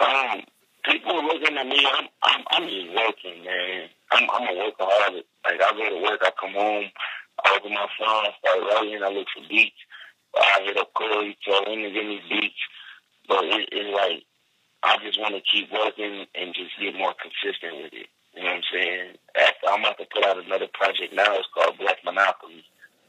[0.00, 0.42] Um,
[0.84, 1.86] people looking at me.
[1.92, 3.88] I'm I'm I'm just working, man.
[4.12, 5.24] I'm I'm a workaholic.
[5.44, 6.86] Like I go to work, I come home,
[7.44, 9.76] I open my phone, I start writing, I look for beats.
[10.36, 12.60] I hit up Corey, tell him to give me beats.
[13.28, 14.24] But it, it's like
[14.82, 18.08] I just want to keep working and just get more consistent with it.
[18.34, 19.14] You know what I'm saying?
[19.40, 21.34] After, I'm about to put out another project now.
[21.34, 22.64] It's called Black Monopoly.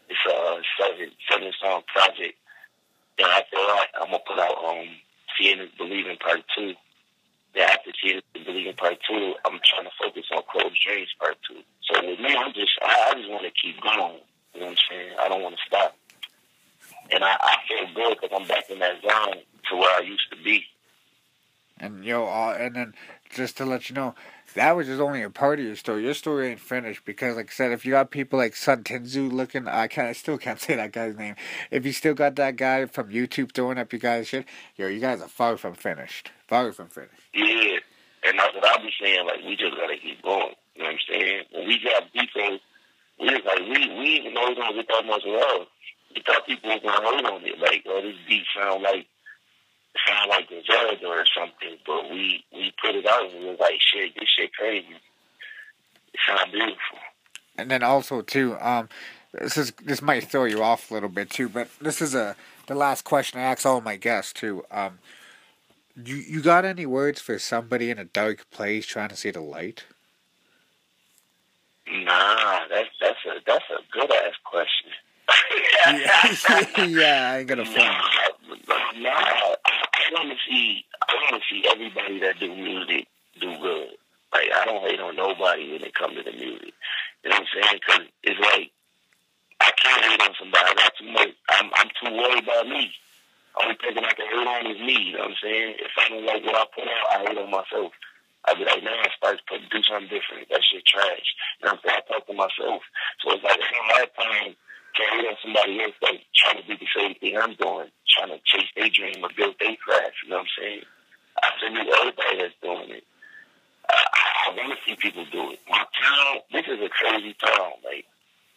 [0.09, 2.37] It's a seven seven song project.
[3.17, 4.87] And after that, I'm gonna put out um
[5.37, 6.73] Seeing is Believing Part Two.
[7.53, 11.37] Then after Seeing is Believing Part Two, I'm trying to focus on Closed Dreams Part
[11.47, 11.61] Two.
[11.89, 14.19] So with me, I'm just I, I just want to keep going.
[14.53, 15.13] You know what I'm saying?
[15.19, 15.95] I don't want to stop.
[17.11, 20.29] And I, I feel good because I'm back in that zone to where I used
[20.31, 20.63] to be.
[21.77, 22.93] And yo, uh, and then
[23.29, 24.15] just to let you know,
[24.55, 26.03] that was just only a part of your story.
[26.03, 29.31] Your story ain't finished because, like I said, if you got people like Sun Tinzu
[29.31, 31.35] looking, I can't, I still can't say that guy's name.
[31.71, 34.45] If you still got that guy from YouTube throwing up you guys shit,
[34.75, 36.31] yo, you guys are far from finished.
[36.47, 37.13] Far from finished.
[37.33, 37.79] Yeah,
[38.27, 39.25] and that's what I be saying.
[39.25, 40.53] Like we just gotta keep going.
[40.75, 41.43] You know what I'm saying?
[41.51, 42.59] When we got beefing,
[43.19, 45.67] we just like we we even know we gonna get that much love.
[46.15, 47.59] We thought people was gonna hate on it.
[47.59, 49.07] Like, oh, this beat sound like
[50.07, 51.77] sound like the Zelda or something.
[51.85, 54.87] But we we put it out and we was like, shit, this shit crazy.
[56.13, 56.99] It sound beautiful.
[57.57, 58.89] And then also too, um,
[59.33, 62.35] this is this might throw you off a little bit too, but this is a
[62.67, 64.63] the last question I ask all my guests too.
[64.71, 64.99] Um,
[65.95, 69.41] you you got any words for somebody in a dark place trying to see the
[69.41, 69.85] light?
[71.87, 74.91] Nah, that's that's a that's a good ass question.
[76.77, 77.97] yeah, I ain't gonna front.
[78.67, 83.07] Nah, nah, I want to see I want to see everybody that do music
[83.39, 83.89] do good.
[84.33, 86.73] Like I don't hate on nobody when it comes to the music.
[87.23, 87.79] You know what I'm saying?
[87.81, 88.71] Because it's like
[89.61, 90.65] I can't hate on somebody.
[90.65, 91.31] I got too much.
[91.49, 92.91] I'm I'm too worried about me.
[93.61, 94.97] Only person I can hate on is me.
[95.09, 95.75] You know what I'm saying?
[95.79, 97.91] If I don't like what I put out, I hate on myself.
[98.45, 100.45] I'd be like, man, Spice, put do something different.
[100.53, 101.25] That shit trash.
[101.59, 101.97] You know what I'm saying?
[101.97, 102.81] I talk to myself.
[103.25, 104.53] So it's like, in my time,
[104.95, 108.31] can hate on somebody else that's trying to do the same thing I'm doing, trying
[108.31, 110.15] to chase their dream or build their craft.
[110.23, 110.83] You know what I'm saying?
[111.43, 113.03] I salute everybody that's doing it.
[113.89, 114.01] I,
[114.47, 115.59] I want to see people do it.
[115.69, 117.77] My town, this is a crazy town.
[117.83, 118.07] Like,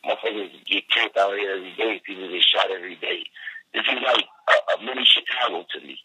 [0.07, 2.01] motherfuckers get killed out here every day.
[2.07, 3.27] People get shot every day.
[3.75, 5.99] This is like a, a mini Chicago to me.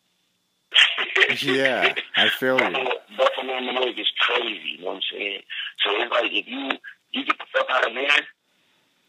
[1.41, 2.65] yeah, I feel you.
[2.65, 4.77] Buffalo, Buffalo, New York is crazy.
[4.77, 5.41] You know what I'm saying?
[5.85, 6.71] So it's like if you
[7.11, 8.07] you get the fuck out of there,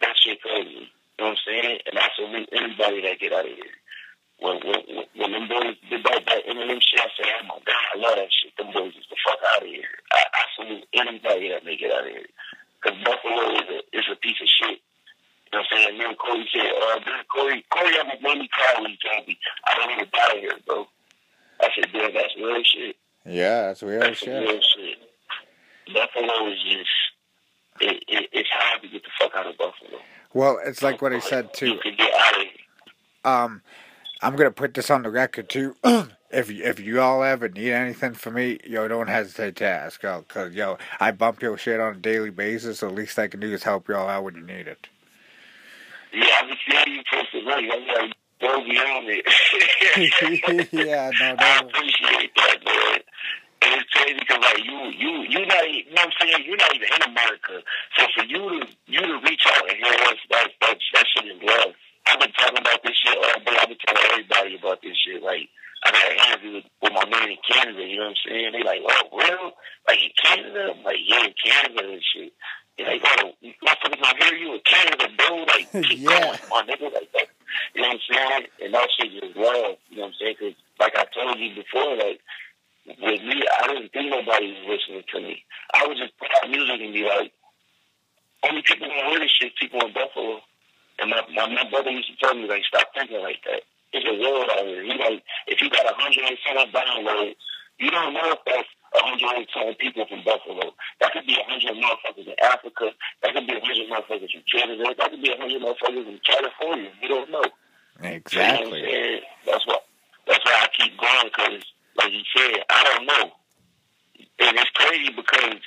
[0.01, 0.89] that shit crazy.
[1.19, 1.79] You know what I'm saying?
[1.87, 3.77] And I salute anybody that get out of here.
[4.43, 4.81] When when
[5.15, 8.17] when them boys did that that Eminem shit, I said, oh my god, I love
[8.19, 8.51] that shit.
[8.59, 9.95] Them boys is the fuck out of here.
[10.11, 12.27] I, I salute anybody that make it out of here.
[12.83, 14.81] Because Buffalo is a is a piece of shit.
[15.53, 16.03] You know what I'm saying?
[16.03, 16.99] And Corey said, uh,
[17.33, 20.41] Corey, Corey almost made me cry when he told me, I don't need to die
[20.41, 20.87] here, bro.
[21.62, 22.97] I said, damn, that's real shit.
[23.25, 24.43] Yeah, that's real That's shit.
[24.43, 24.99] real shit.
[25.95, 26.91] Buffalo is just,
[27.81, 30.01] it, it, it's hard to get the fuck out of Buffalo.
[30.35, 31.68] Well, it's like what I said too.
[31.68, 32.47] You can get out of.
[33.24, 33.62] Um,
[34.20, 35.76] I'm gonna put this on the record too.
[36.30, 40.03] if you, if you all ever need anything from me, yo, don't hesitate to ask,
[40.03, 42.80] yo, cause yo, I bump your shit on a daily basis.
[42.80, 44.89] So the least I can do is help y'all out when you need it.
[46.12, 47.70] Yeah, I can see how you posted money.
[47.72, 50.68] I'm like, go beyond it.
[50.72, 51.68] yeah, no, I no.
[51.68, 53.01] appreciate that, man.
[53.65, 56.45] And it's crazy because like you, you, you not, you know what I'm saying?
[56.45, 57.55] You're not even in America.
[57.97, 61.27] So for you to, you to reach out and hear us, that, that, that shit
[61.33, 61.73] is love.
[62.07, 63.57] I've been talking about this shit all day.
[63.57, 65.23] I've been telling everybody about this shit.
[65.23, 65.49] Like,
[65.85, 68.53] I got an interview with, with my man in Canada, you know what I'm saying?
[68.53, 69.53] They like, oh, real?
[69.89, 70.62] Like in Canada?
[70.77, 72.33] I'm like, yeah, in Canada and shit.
[72.77, 73.33] They're like, oh,
[73.65, 75.45] motherfuckers gonna hear you in Canada, bro.
[75.49, 76.21] Like, keep Yeah.
[76.21, 77.29] going, my nigga, like that.
[77.75, 78.47] You know what I'm saying?
[78.65, 80.37] And that shit just love, you know what I'm saying?
[80.41, 82.21] Cause like I told you before, like,
[82.87, 85.45] with me, I didn't think nobody was listening to me.
[85.74, 87.32] I would just put out music and be like,
[88.45, 90.41] only people gonna hear this shit, people in Buffalo.
[91.01, 93.62] And my, my, my brother used to tell me, like, stop thinking like that.
[93.93, 94.82] There's a world out here.
[94.85, 97.35] He like, if you got a hundred and seven downloads,
[97.78, 100.70] you don't know if that's a hundred and seven people from Buffalo.
[101.01, 102.91] That could be a hundred motherfuckers in Africa.
[103.22, 104.85] That could be a hundred motherfuckers from Canada.
[104.99, 106.91] That could be a hundred motherfuckers in California.
[107.03, 107.43] You don't know.
[107.43, 108.82] You what Exactly.
[108.82, 109.20] saying?
[109.47, 109.78] That's why.
[110.26, 111.64] That's why I keep going because,
[111.97, 113.32] like he said, I don't know.
[114.40, 115.61] And it's crazy because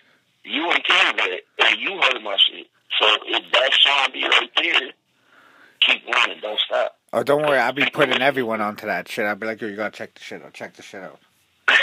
[0.43, 2.67] you in Canada and you heard my shit.
[2.99, 4.91] So if that zombie right there,
[5.79, 6.95] keep running, don't stop.
[7.13, 7.57] Oh, don't worry.
[7.59, 9.25] I'll be putting everyone onto that shit.
[9.25, 10.53] I'll be like, yo, you gotta check the shit out.
[10.53, 11.19] Check the shit out.
[11.67, 11.77] and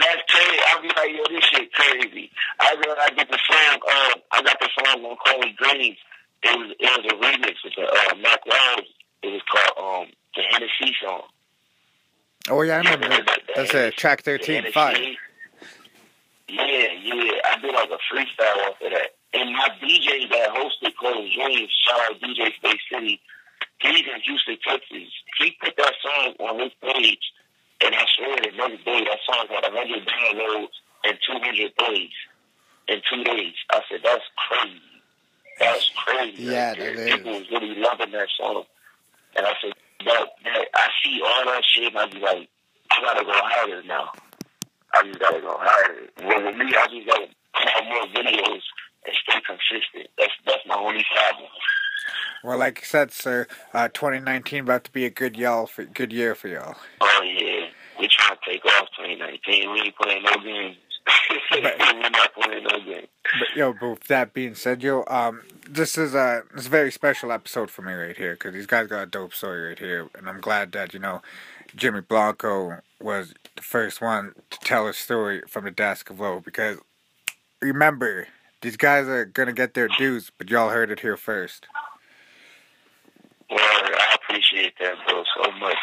[0.00, 0.58] that's crazy.
[0.68, 2.30] I'll be like, yo, this shit crazy.
[2.60, 3.80] I got I get the song.
[3.88, 5.96] Uh, I got the song on Corey Greens.
[6.42, 7.54] It was it was a remix.
[7.64, 8.86] with a uh, Mac Rose.
[9.22, 11.22] It was called um the Hennessy song.
[12.50, 13.40] Oh yeah, I remember that.
[13.54, 14.96] That's a track thirteen five.
[16.48, 17.40] Yeah, yeah.
[17.44, 19.10] I did like a freestyle off of that.
[19.34, 23.20] And my DJ that hosted Chloe Dreams, shout out DJ Space City,
[23.80, 25.12] he's in Houston, Texas.
[25.38, 27.20] He put that song on his page,
[27.82, 30.72] and I swear the next day that song had 100 downloads
[31.04, 32.10] and 200 plays
[32.88, 33.54] in two days.
[33.70, 34.80] I said, that's crazy.
[35.58, 36.42] That's crazy.
[36.44, 37.14] Yeah, right that is.
[37.16, 38.64] People was really loving that song.
[39.36, 39.72] And I said,
[40.04, 42.48] that, that, I see all that shit, and I be like,
[42.90, 44.10] I gotta go harder now.
[44.94, 46.08] I just gotta go harder.
[46.22, 48.62] Well, with me, I just gotta have more videos
[49.04, 50.08] and stay consistent.
[50.16, 51.50] That's that's my only problem.
[52.44, 56.12] Well, like you said, sir, uh, 2019 about to be a good y'all for good
[56.12, 56.76] year for y'all.
[57.00, 57.66] Oh yeah,
[57.98, 59.72] we trying to take off 2019.
[59.72, 60.76] We ain't playing no games.
[61.50, 61.74] But-.
[63.38, 66.90] But yo, but that being said, yo, um, this is a this is a very
[66.90, 70.08] special episode for me right here because these guys got a dope story right here,
[70.16, 71.20] and I'm glad that you know
[71.76, 76.40] Jimmy Blanco was the first one to tell a story from the desk of low
[76.40, 76.78] because
[77.60, 78.28] remember
[78.62, 81.66] these guys are gonna get their dues, but y'all heard it here first.
[83.50, 85.76] Well, I appreciate that, bro, so much.